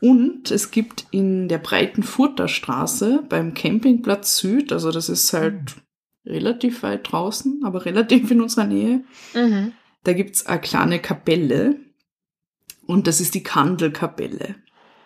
[0.00, 5.87] Und es gibt in der breiten Furterstraße beim Campingplatz Süd, also das ist halt mhm
[6.28, 9.02] relativ weit draußen, aber relativ in unserer Nähe.
[9.34, 9.72] Mhm.
[10.04, 11.76] Da gibt's eine kleine Kapelle
[12.86, 14.54] und das ist die Kandelkapelle.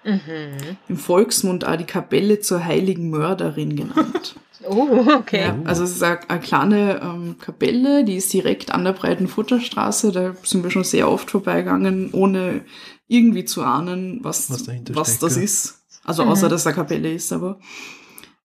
[0.04, 0.76] Mhm.
[0.88, 4.36] Im Volksmund auch die Kapelle zur heiligen Mörderin genannt.
[4.64, 5.40] Oh, okay.
[5.40, 9.26] Ja, also es ist eine, eine kleine ähm, Kapelle, die ist direkt an der breiten
[9.26, 10.12] Futterstraße.
[10.12, 12.64] Da sind wir schon sehr oft vorbeigegangen, ohne
[13.08, 15.82] irgendwie zu ahnen, was, was, was das ist.
[16.04, 16.50] Also außer, mhm.
[16.50, 17.58] dass da Kapelle ist, aber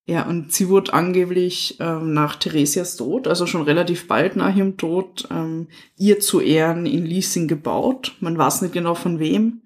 [0.09, 4.77] ja, und sie wurde angeblich ähm, nach Theresias Tod, also schon relativ bald nach ihrem
[4.77, 8.15] Tod, ähm, ihr zu Ehren in Leasing gebaut.
[8.21, 9.63] Man weiß nicht genau von wem.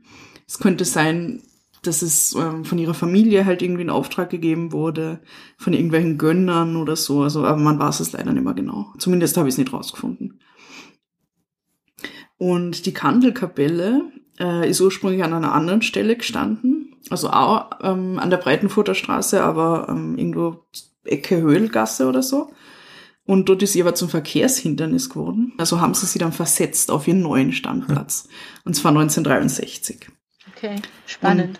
[0.47, 1.43] Es könnte sein,
[1.83, 5.19] dass es ähm, von ihrer Familie halt irgendwie in Auftrag gegeben wurde,
[5.57, 7.21] von irgendwelchen Gönnern oder so.
[7.21, 8.87] Also, aber man weiß es leider nicht mehr genau.
[8.97, 10.39] Zumindest habe ich es nicht rausgefunden.
[12.39, 18.29] Und die Kandelkapelle äh, ist ursprünglich an einer anderen Stelle gestanden also auch ähm, an
[18.29, 20.65] der Breitenfurter Straße, aber ähm, irgendwo
[21.03, 22.51] Ecke Höhlgasse oder so.
[23.25, 25.53] Und dort ist sie aber zum Verkehrshindernis geworden.
[25.57, 28.27] Also haben sie sie dann versetzt auf ihren neuen Standplatz.
[28.65, 30.09] Und zwar 1963.
[30.55, 30.75] Okay,
[31.05, 31.59] spannend.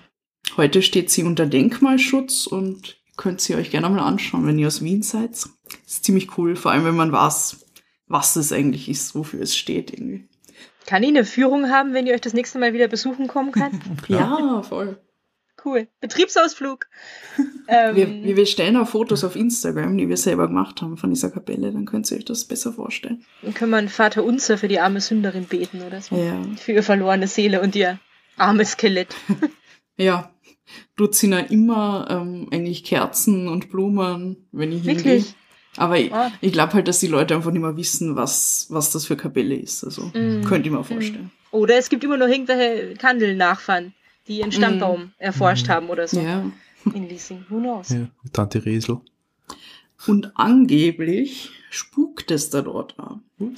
[0.50, 4.68] Und heute steht sie unter Denkmalschutz und könnt sie euch gerne mal anschauen, wenn ihr
[4.68, 5.32] aus Wien seid.
[5.32, 5.50] Das
[5.86, 7.66] ist ziemlich cool, vor allem wenn man weiß,
[8.08, 10.28] was es eigentlich ist, wofür es steht irgendwie.
[10.88, 13.80] Kann ich eine Führung haben, wenn ihr euch das nächste Mal wieder besuchen kommen kann?
[14.08, 15.00] ja, voll.
[15.64, 15.88] Cool.
[16.00, 16.88] Betriebsausflug.
[17.68, 21.30] ähm, wir, wir stellen auch Fotos auf Instagram, die wir selber gemacht haben von dieser
[21.30, 21.72] Kapelle.
[21.72, 23.26] Dann könnt ihr euch das besser vorstellen.
[23.42, 26.16] Dann können wir einen Vater Unser für die arme Sünderin beten oder so.
[26.16, 26.42] Ja.
[26.58, 28.00] Für ihre verlorene Seele und ihr
[28.38, 29.16] armes Skelett.
[29.98, 30.32] ja.
[30.96, 34.96] Dort sind ja immer ähm, eigentlich Kerzen und Blumen, wenn ich hingehe.
[34.96, 35.36] Wirklich?
[35.78, 36.32] Aber ich, ah.
[36.42, 39.56] ich glaube halt, dass die Leute einfach nicht mehr wissen, was, was das für Kapelle
[39.56, 39.84] ist.
[39.84, 40.44] Also mm.
[40.44, 41.32] könnte ich mir vorstellen.
[41.52, 43.94] Oder es gibt immer noch irgendwelche Kandelnachfahren
[44.28, 45.12] die ihren Stammbaum mm.
[45.18, 45.72] erforscht mm.
[45.72, 46.20] haben oder so.
[46.20, 46.52] Ja.
[46.94, 47.46] In Leasing.
[47.50, 47.90] Who knows?
[47.90, 49.02] Ja, Tante Riesel.
[50.08, 52.96] Und angeblich spukt es da dort.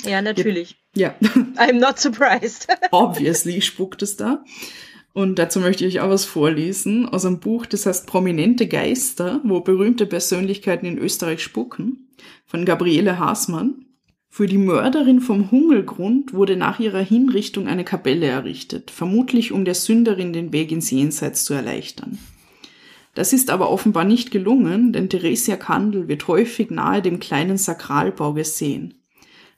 [0.05, 0.77] Ja, natürlich.
[0.95, 1.15] Ja.
[1.55, 2.67] I'm not surprised.
[2.91, 4.43] Obviously spukt es da.
[5.13, 9.61] Und dazu möchte ich auch was vorlesen aus einem Buch, das heißt Prominente Geister, wo
[9.61, 12.09] berühmte Persönlichkeiten in Österreich spucken,
[12.45, 13.85] von Gabriele Haasmann.
[14.35, 19.75] Für die Mörderin vom Hungelgrund wurde nach ihrer Hinrichtung eine Kapelle errichtet, vermutlich um der
[19.75, 22.17] Sünderin den Weg ins Jenseits zu erleichtern.
[23.13, 28.33] Das ist aber offenbar nicht gelungen, denn Theresia Kandel wird häufig nahe dem kleinen Sakralbau
[28.33, 28.95] gesehen.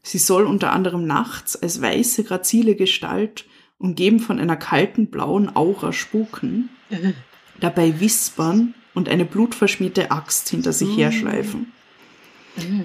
[0.02, 3.46] Sie soll unter anderem nachts als weiße, grazile Gestalt,
[3.78, 6.68] umgeben von einer kalten blauen Aura spuken,
[7.62, 11.72] dabei wispern und eine blutverschmierte Axt hinter sich herschleifen.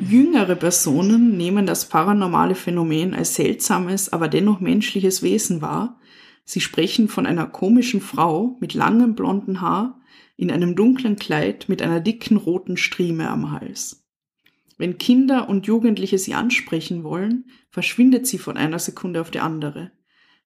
[0.09, 6.01] Jüngere Personen nehmen das paranormale Phänomen als seltsames, aber dennoch menschliches Wesen wahr.
[6.45, 10.01] Sie sprechen von einer komischen Frau mit langem blonden Haar
[10.37, 14.05] in einem dunklen Kleid mit einer dicken roten Strieme am Hals.
[14.79, 19.93] Wenn Kinder und Jugendliche sie ansprechen wollen, verschwindet sie von einer Sekunde auf die andere.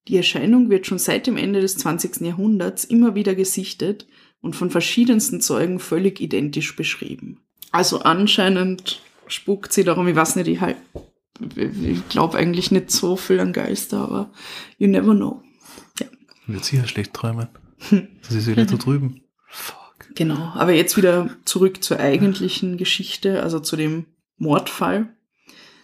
[0.09, 2.21] Die Erscheinung wird schon seit dem Ende des 20.
[2.23, 4.07] Jahrhunderts immer wieder gesichtet
[4.41, 7.41] und von verschiedensten Zeugen völlig identisch beschrieben.
[7.71, 10.77] Also anscheinend spukt sie darum, ich weiß nicht, ich halt,
[11.57, 14.31] ich glaube eigentlich nicht so viel an Geister, aber
[14.79, 15.43] you never know.
[16.01, 16.07] Ja.
[16.47, 17.49] Wird sicher schlecht träumen.
[18.23, 19.23] Das ist wieder da drüben.
[19.49, 20.11] Fuck.
[20.15, 24.07] Genau, aber jetzt wieder zurück zur eigentlichen Geschichte, also zu dem
[24.37, 25.15] Mordfall.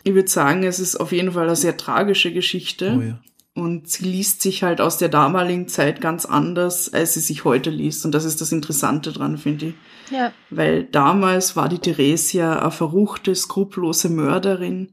[0.03, 2.97] Ich würde sagen, es ist auf jeden Fall eine sehr tragische Geschichte.
[2.97, 3.20] Oh ja.
[3.55, 7.70] Und sie liest sich halt aus der damaligen Zeit ganz anders, als sie sich heute
[7.70, 8.05] liest.
[8.05, 9.74] Und das ist das Interessante dran, finde ich.
[10.11, 10.32] Ja.
[10.51, 14.92] Weil damals war die Theresia eine verruchte, skrupellose Mörderin,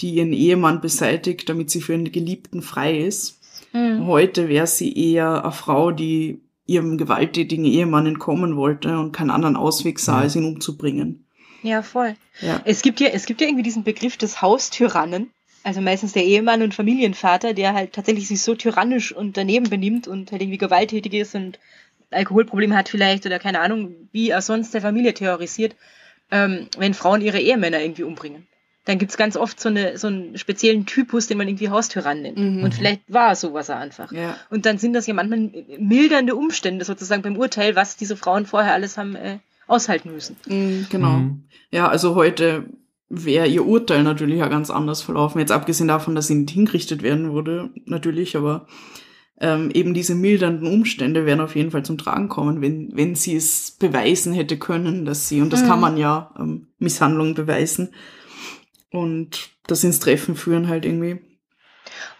[0.00, 3.40] die ihren Ehemann beseitigt, damit sie für einen Geliebten frei ist.
[3.70, 4.06] Hm.
[4.06, 9.56] Heute wäre sie eher eine Frau, die ihrem gewalttätigen Ehemann entkommen wollte und keinen anderen
[9.56, 11.26] Ausweg sah, als ihn umzubringen.
[11.62, 12.14] Ja, voll.
[12.40, 12.60] Ja.
[12.64, 15.30] Es gibt ja, es gibt ja irgendwie diesen Begriff des Haustyrannen.
[15.64, 20.06] Also meistens der Ehemann und Familienvater, der halt tatsächlich sich so tyrannisch und daneben benimmt
[20.06, 21.58] und halt irgendwie gewalttätig ist und
[22.10, 25.74] Alkoholprobleme hat vielleicht oder keine Ahnung, wie er sonst der Familie terrorisiert,
[26.30, 28.46] ähm, wenn Frauen ihre Ehemänner irgendwie umbringen.
[28.84, 32.36] Dann gibt's ganz oft so, eine, so einen speziellen Typus, den man irgendwie Haustyrann nennt.
[32.36, 32.62] Mhm.
[32.62, 34.12] Und vielleicht war sowas er einfach.
[34.12, 34.36] Ja.
[34.50, 38.74] Und dann sind das ja manchmal mildernde Umstände sozusagen beim Urteil, was diese Frauen vorher
[38.74, 40.36] alles haben äh, aushalten müssen.
[40.46, 41.12] Mm, Genau.
[41.12, 41.44] Mhm.
[41.70, 42.66] Ja, also heute
[43.08, 45.38] wäre ihr Urteil natürlich ja ganz anders verlaufen.
[45.38, 48.66] Jetzt abgesehen davon, dass sie nicht hingerichtet werden würde, natürlich, aber
[49.40, 53.34] ähm, eben diese mildernden Umstände werden auf jeden Fall zum Tragen kommen, wenn, wenn sie
[53.36, 55.66] es beweisen hätte können, dass sie, und das Mhm.
[55.66, 57.92] kann man ja, ähm, Misshandlung beweisen
[58.90, 61.18] und das ins Treffen führen halt irgendwie.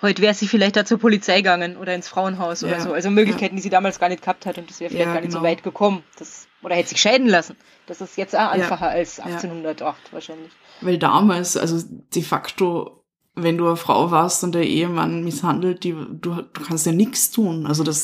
[0.03, 2.93] Heute wäre sie vielleicht da zur Polizei gegangen oder ins Frauenhaus oder Ja, so.
[2.93, 5.21] Also Möglichkeiten, die sie damals gar nicht gehabt hat und das wäre vielleicht Ja, gar
[5.21, 5.49] nicht so genau.
[5.51, 6.03] weit gekommen.
[6.19, 7.57] Das, oder hätte sich scheiden lassen.
[7.87, 9.25] Das ist jetzt auch einfacher als Ja.
[9.25, 10.53] 1808 wahrscheinlich.
[10.85, 13.05] Weil damals, also de facto,
[13.35, 17.31] wenn du eine Frau warst und der Ehemann misshandelt, die, du, du kannst ja nichts
[17.31, 17.67] tun.
[17.67, 18.03] Also das,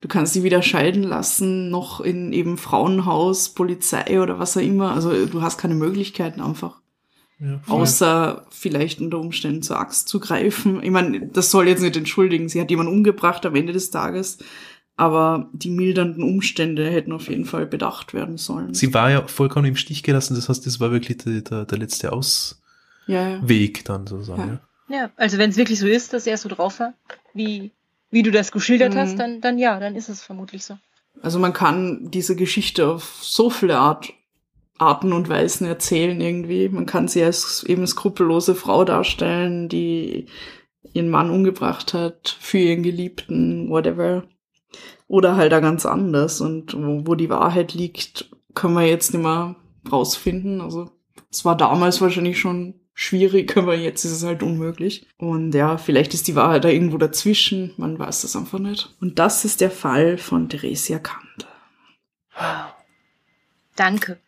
[0.00, 4.92] du kannst sie weder scheiden lassen, noch in eben Frauenhaus, Polizei oder was auch immer.
[4.92, 6.80] Also du hast keine Möglichkeiten einfach.
[7.38, 7.60] Ja.
[7.68, 10.82] Außer vielleicht unter Umständen zur Axt zu greifen.
[10.82, 12.50] Ich meine, das soll jetzt nicht entschuldigen.
[12.50, 14.38] Sie hat jemanden umgebracht am Ende des Tages.
[15.00, 18.74] Aber die mildernden Umstände hätten auf jeden Fall bedacht werden sollen.
[18.74, 21.78] Sie war ja vollkommen im Stich gelassen, das heißt, das war wirklich der, der, der
[21.78, 22.58] letzte Ausweg
[23.06, 23.70] ja, ja.
[23.84, 24.40] dann sozusagen.
[24.42, 24.46] Ja.
[24.48, 24.60] Ja.
[24.92, 26.94] Ja, also wenn es wirklich so ist, dass er so drauf war,
[27.32, 27.70] wie,
[28.10, 28.98] wie du das geschildert Mhm.
[28.98, 30.76] hast, dann, dann ja, dann ist es vermutlich so.
[31.22, 34.12] Also man kann diese Geschichte auf so viele Art,
[34.78, 36.68] Arten und Weisen erzählen irgendwie.
[36.68, 40.26] Man kann sie als eben skrupellose Frau darstellen, die
[40.92, 44.24] ihren Mann umgebracht hat, für ihren Geliebten, whatever.
[45.10, 46.40] Oder halt da ganz anders.
[46.40, 49.56] Und wo, wo die Wahrheit liegt, können wir jetzt nicht mehr
[49.90, 50.60] rausfinden.
[50.60, 50.92] Also
[51.32, 55.08] es war damals wahrscheinlich schon schwierig, aber jetzt ist es halt unmöglich.
[55.18, 57.74] Und ja, vielleicht ist die Wahrheit da irgendwo dazwischen.
[57.76, 58.94] Man weiß das einfach nicht.
[59.00, 61.48] Und das ist der Fall von Theresia Kant.
[62.36, 62.72] Wow.
[63.74, 64.20] Danke.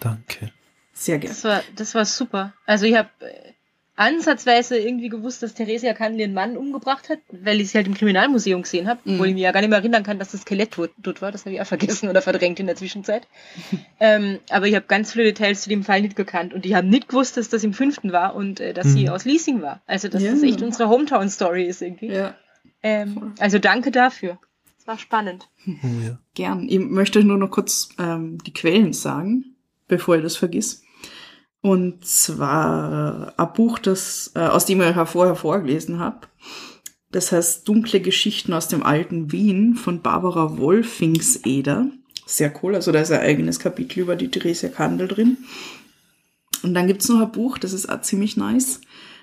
[0.00, 0.52] Danke.
[0.92, 1.34] Sehr gerne.
[1.34, 2.52] Das war, das war super.
[2.66, 3.54] Also ich habe äh,
[3.96, 7.94] ansatzweise irgendwie gewusst, dass Theresia Kandel ihren Mann umgebracht hat, weil ich sie halt im
[7.94, 9.14] Kriminalmuseum gesehen habe, Mhm.
[9.14, 11.32] obwohl ich mir ja gar nicht mehr erinnern kann, dass das Skelett tot, tot war.
[11.32, 13.26] Das habe ich auch vergessen oder verdrängt in der Zwischenzeit.
[14.00, 16.86] ähm, aber ich habe ganz viele Details zu dem Fall nicht gekannt und ich habe
[16.86, 19.08] nicht gewusst, dass das im fünften war und äh, dass sie Mhm.
[19.10, 19.80] aus Leasing war.
[19.86, 20.32] Also dass Ja.
[20.32, 22.08] das echt unsere Hometown-Story ist irgendwie.
[22.12, 22.34] Ja,
[22.82, 24.38] Ähm, also danke dafür.
[24.76, 25.48] Das war spannend.
[25.66, 25.72] Oh,
[26.04, 26.18] ja.
[26.34, 26.68] gern.
[26.68, 29.56] Ich möchte euch nur noch kurz ähm, die Quellen sagen,
[29.88, 30.82] bevor ich das vergiss.
[31.62, 36.28] Und zwar ein Buch, das, äh, aus dem ich vorher vorgelesen habe.
[37.10, 41.88] Das heißt Dunkle Geschichten aus dem alten Wien von Barbara Wolfingseder.
[42.26, 45.38] Sehr cool, also da ist ein eigenes Kapitel über die Theresia Kandel drin.
[46.62, 48.80] Und dann gibt's noch ein Buch, das ist auch ziemlich nice.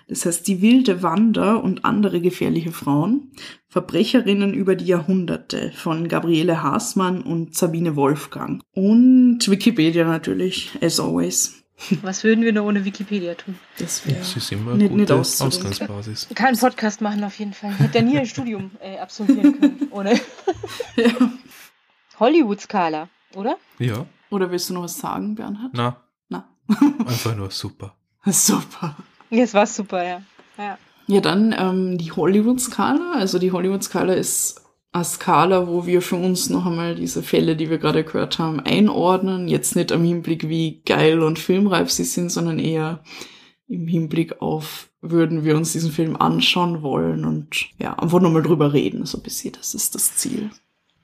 [0.07, 3.31] Das heißt Die wilde Wander und andere gefährliche Frauen.
[3.67, 8.61] Verbrecherinnen über die Jahrhunderte von Gabriele Haßmann und Sabine Wolfgang.
[8.73, 11.62] Und Wikipedia natürlich, as always.
[12.01, 13.57] Was würden wir nur ohne Wikipedia tun?
[13.79, 15.67] Das wäre Das ist immer nicht- eine nicht gute auszudenken.
[15.69, 16.27] Ausgangsbasis.
[16.35, 17.71] Kann einen Podcast machen auf jeden Fall.
[17.77, 19.87] Hätte ja nie ein Studium äh, absolvieren können.
[19.91, 20.13] Ohne
[20.95, 21.09] ja.
[22.19, 23.57] Hollywood-Skala, oder?
[23.79, 25.71] Ja, Oder willst du noch was sagen, Bernhard?
[25.73, 25.97] na,
[26.29, 26.47] Na.
[26.99, 27.95] einfach nur super.
[28.25, 28.95] Super.
[29.29, 30.21] Ja, es war super, ja.
[30.57, 30.77] ja.
[31.07, 33.13] Ja, dann ähm, die Hollywood-Skala.
[33.15, 34.61] Also die Hollywood-Skala ist
[34.93, 38.59] eine Skala, wo wir für uns noch einmal diese Fälle, die wir gerade gehört haben,
[38.59, 39.47] einordnen.
[39.47, 43.03] Jetzt nicht am Hinblick, wie geil und filmreif sie sind, sondern eher
[43.67, 48.71] im Hinblick auf, würden wir uns diesen Film anschauen wollen und ja, einfach nochmal drüber
[48.73, 49.53] reden, so ein bisschen.
[49.53, 50.51] Das ist das Ziel.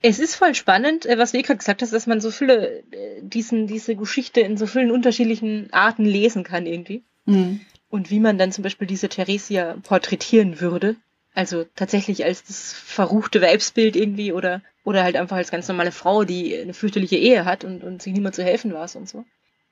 [0.02, 3.22] Es ist voll spannend, äh, was du gerade gesagt hast, dass man so viele, äh,
[3.22, 7.02] diesen, diese Geschichte in so vielen unterschiedlichen Arten lesen kann irgendwie.
[7.26, 7.60] Mhm.
[7.88, 10.96] Und wie man dann zum Beispiel diese Theresia porträtieren würde.
[11.34, 16.24] Also tatsächlich als das verruchte Weibsbild irgendwie oder, oder halt einfach als ganz normale Frau,
[16.24, 19.24] die eine fürchterliche Ehe hat und, und sich niemand zu helfen weiß und so.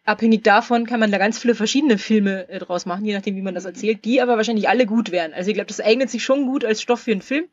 [0.05, 3.43] Abhängig davon kann man da ganz viele verschiedene Filme äh, draus machen, je nachdem, wie
[3.43, 5.35] man das erzählt, die aber wahrscheinlich alle gut wären.
[5.35, 7.45] Also ich glaube, das eignet sich schon gut als Stoff für einen Film.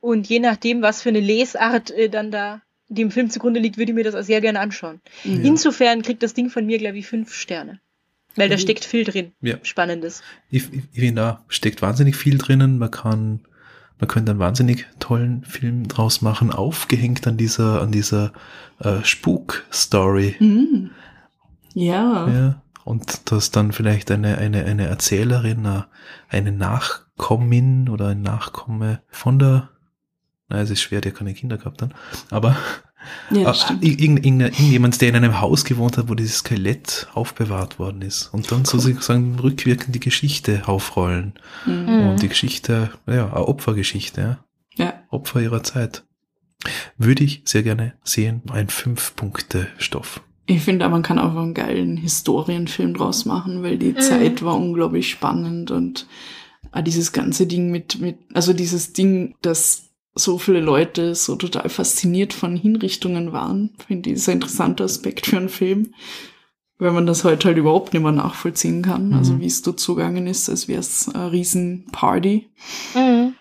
[0.00, 3.92] Und je nachdem, was für eine Lesart äh, dann da dem Film zugrunde liegt, würde
[3.92, 5.00] ich mir das auch sehr gerne anschauen.
[5.24, 5.44] Mhm.
[5.44, 7.80] Insofern kriegt das Ding von mir, glaube ich, fünf Sterne.
[8.36, 8.60] Weil da Mhm.
[8.60, 9.32] steckt viel drin.
[9.40, 9.56] Ja.
[9.62, 10.22] Spannendes.
[10.50, 12.78] Ich, ich, ich finde, da steckt wahnsinnig viel drinnen.
[12.78, 13.40] Man kann,
[13.98, 18.32] man könnte einen wahnsinnig tollen Film draus machen, aufgehängt an dieser, an dieser
[18.80, 20.36] äh, Spuk-Story.
[20.40, 20.90] Mhm.
[21.74, 22.28] Ja.
[22.28, 22.62] Ja.
[22.84, 25.82] Und dass dann vielleicht eine, eine, eine Erzählerin, äh,
[26.28, 29.70] eine Nachkommin oder ein Nachkomme von der,
[30.48, 31.94] na, es ist schwer, der keine Kinder gehabt dann,
[32.30, 32.56] aber
[33.30, 33.84] Ja, das äh, stimmt.
[33.84, 38.28] irgend- irgend- irgendjemand, der in einem Haus gewohnt hat, wo dieses Skelett aufbewahrt worden ist
[38.32, 41.34] und dann sozusagen rückwirkend die Geschichte aufrollen.
[41.66, 41.88] Mhm.
[42.10, 44.38] Und die Geschichte, ja, eine Opfergeschichte, ja.
[44.76, 44.94] Ja.
[45.10, 46.04] Opfer ihrer Zeit.
[46.98, 48.42] Würde ich sehr gerne sehen.
[48.50, 50.20] Ein Fünf-Punkte-Stoff.
[50.46, 54.00] Ich finde, man kann auch einen geilen Historienfilm draus machen, weil die Mhm.
[54.00, 56.06] Zeit war unglaublich spannend und
[56.72, 61.68] auch dieses ganze Ding mit, mit, also dieses Ding, dass so viele Leute so total
[61.68, 65.92] fasziniert von Hinrichtungen waren, finde ich, ist ein interessanter Aspekt für einen Film,
[66.78, 69.08] weil man das heute halt überhaupt nicht mehr nachvollziehen kann.
[69.08, 69.14] Mhm.
[69.14, 72.48] Also wie es dort zugangen ist, als wäre es eine Riesenparty.
[72.94, 73.34] Mhm.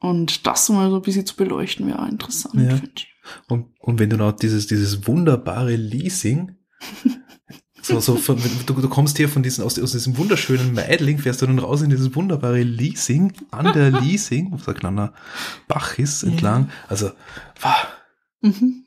[0.00, 2.76] Und das mal so ein bisschen zu beleuchten, wäre auch interessant, Ja.
[2.76, 3.08] finde ich.
[3.48, 6.56] Und, und wenn du noch dieses, dieses wunderbare Leasing,
[7.86, 11.42] so, so von, du, du kommst hier von diesen, aus, aus diesem wunderschönen Meidling, fährst
[11.42, 15.12] du dann raus in dieses wunderbare Leasing, an der Leasing, wo so ein kleiner
[15.68, 16.28] Bach ist, Ja.
[16.30, 16.70] entlang.
[16.88, 17.10] Also,
[17.60, 17.86] wow.
[18.42, 18.84] Mhm.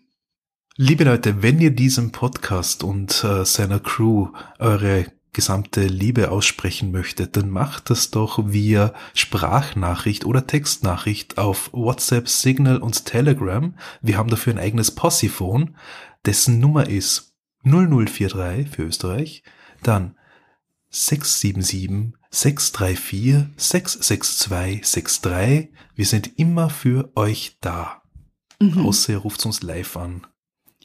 [0.76, 4.30] Liebe Leute, wenn ihr diesem Podcast und äh, seiner Crew
[4.60, 12.28] eure gesamte Liebe aussprechen möchtet, dann macht das doch via Sprachnachricht oder Textnachricht auf WhatsApp,
[12.28, 13.74] Signal und Telegram.
[14.02, 15.76] Wir haben dafür ein eigenes Possiphone,
[16.26, 17.29] dessen Nummer ist
[17.64, 19.44] 0043 für Österreich,
[19.84, 20.16] dann
[20.90, 25.70] 677 634 662 63.
[25.96, 28.02] Wir sind immer für euch da.
[28.60, 28.86] Mhm.
[28.86, 30.26] Außer ihr ruft uns live an.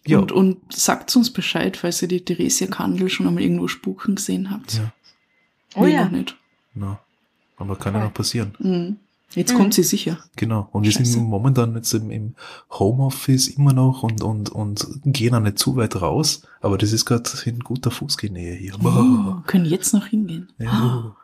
[0.07, 4.16] Ja, Und, und sagt uns Bescheid, falls ihr die Theresia Kandel schon einmal irgendwo spuken
[4.16, 4.75] gesehen habt.
[4.75, 4.93] ja,
[5.75, 6.05] Oh Wir ja.
[6.05, 6.37] noch nicht.
[6.75, 7.01] na,
[7.57, 8.55] aber kann ja noch passieren.
[8.59, 8.99] Mhm.
[9.35, 9.57] Jetzt Mhm.
[9.59, 10.18] kommt sie sicher.
[10.37, 10.68] Genau.
[10.72, 11.12] Und wir Scheiße.
[11.12, 12.35] sind momentan jetzt im, im
[12.70, 16.43] Homeoffice immer noch und, und, und gehen auch nicht zu weit raus.
[16.61, 18.74] Aber das ist gerade in guter Fußgängernähe hier.
[18.82, 20.53] Oh, können jetzt noch hingehen.
[20.59, 21.14] Ja,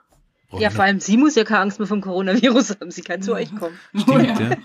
[0.53, 0.59] oh.
[0.59, 2.91] Ja, vor allem sie muss ja keine Angst mehr vom Coronavirus haben.
[2.91, 3.37] Sie kann zu Ja.
[3.37, 3.75] euch kommen.
[3.95, 4.57] Oh, Stimmt, ja.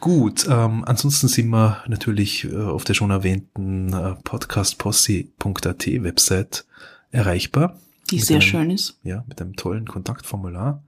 [0.00, 6.64] Gut, ähm, ansonsten sind wir natürlich äh, auf der schon erwähnten äh, podcastposse.at Website
[7.10, 7.78] erreichbar.
[8.10, 8.98] Die sehr einem- schön ist.
[9.04, 10.82] Ja, mit einem tollen Kontaktformular.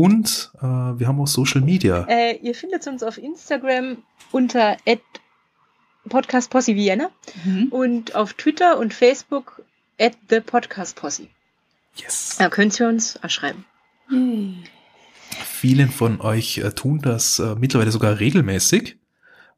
[0.00, 2.06] Und äh, wir haben auch Social Media.
[2.08, 3.98] Äh, ihr findet uns auf Instagram
[4.32, 4.78] unter
[6.08, 7.68] @podcastposse Mhm.
[7.70, 9.62] und auf Twitter und Facebook
[9.98, 11.26] at the Podcast Posse.
[11.96, 12.36] Yes.
[12.38, 13.66] Da könnt ihr uns erschreiben.
[14.10, 14.54] Yay.
[15.44, 18.96] Vielen von euch äh, tun das äh, mittlerweile sogar regelmäßig.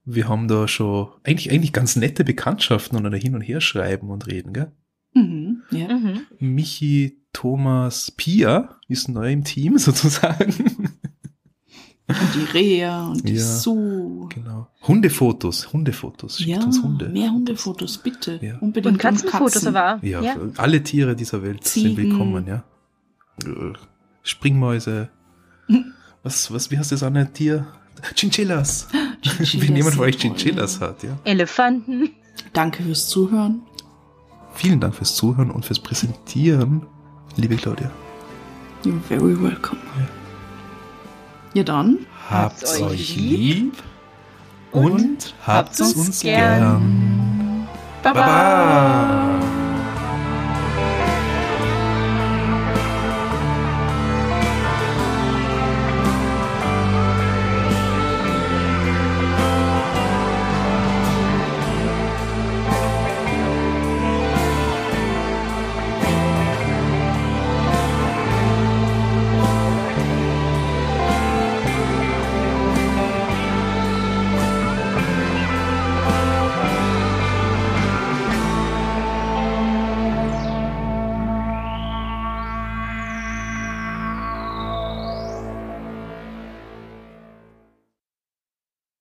[0.04, 4.10] Wir haben da schon eigentlich, eigentlich ganz nette Bekanntschaften und da hin und her schreiben
[4.10, 4.72] und reden, gell?
[5.14, 5.62] Mhm.
[5.70, 5.86] Ja.
[6.42, 10.90] Michi, Thomas, Pia ist neu im Team sozusagen.
[12.08, 13.40] Und die Rea und die Ja.
[13.42, 14.28] Sue.
[14.28, 14.66] genau.
[14.86, 16.36] Hundefotos, Hundefotos.
[16.38, 17.08] Schickt Ja, uns Hunde.
[17.08, 18.38] mehr Hundefotos, bitte.
[18.42, 18.58] Ja.
[18.58, 18.94] Unbedingt.
[18.94, 19.74] Und Katzenfotos Katzen.
[19.76, 20.04] aber.
[20.04, 20.36] Ja, Ja.
[20.58, 21.96] alle Tiere dieser Welt sind Ziegen.
[21.96, 22.64] willkommen, ja.
[24.22, 25.08] Springmäuse.
[26.24, 27.66] Was, was, wie heißt das andere Tier?
[28.14, 28.86] Chinchillas.
[29.22, 31.18] Chinchillas Wenn jemand von euch sind toll, Chinchillas hat, ja.
[31.24, 32.10] Elefanten.
[32.52, 33.62] Danke fürs Zuhören.
[34.54, 36.86] Vielen Dank fürs Zuhören und fürs Präsentieren,
[37.36, 37.90] liebe Claudia.
[38.84, 39.80] You're very welcome.
[41.54, 41.98] Ja, dann.
[42.30, 43.74] Habt's Habt's euch lieb
[44.72, 46.60] und habt's habt's uns gern.
[46.60, 47.68] gern.
[48.02, 48.20] Baba.
[48.20, 49.41] Baba.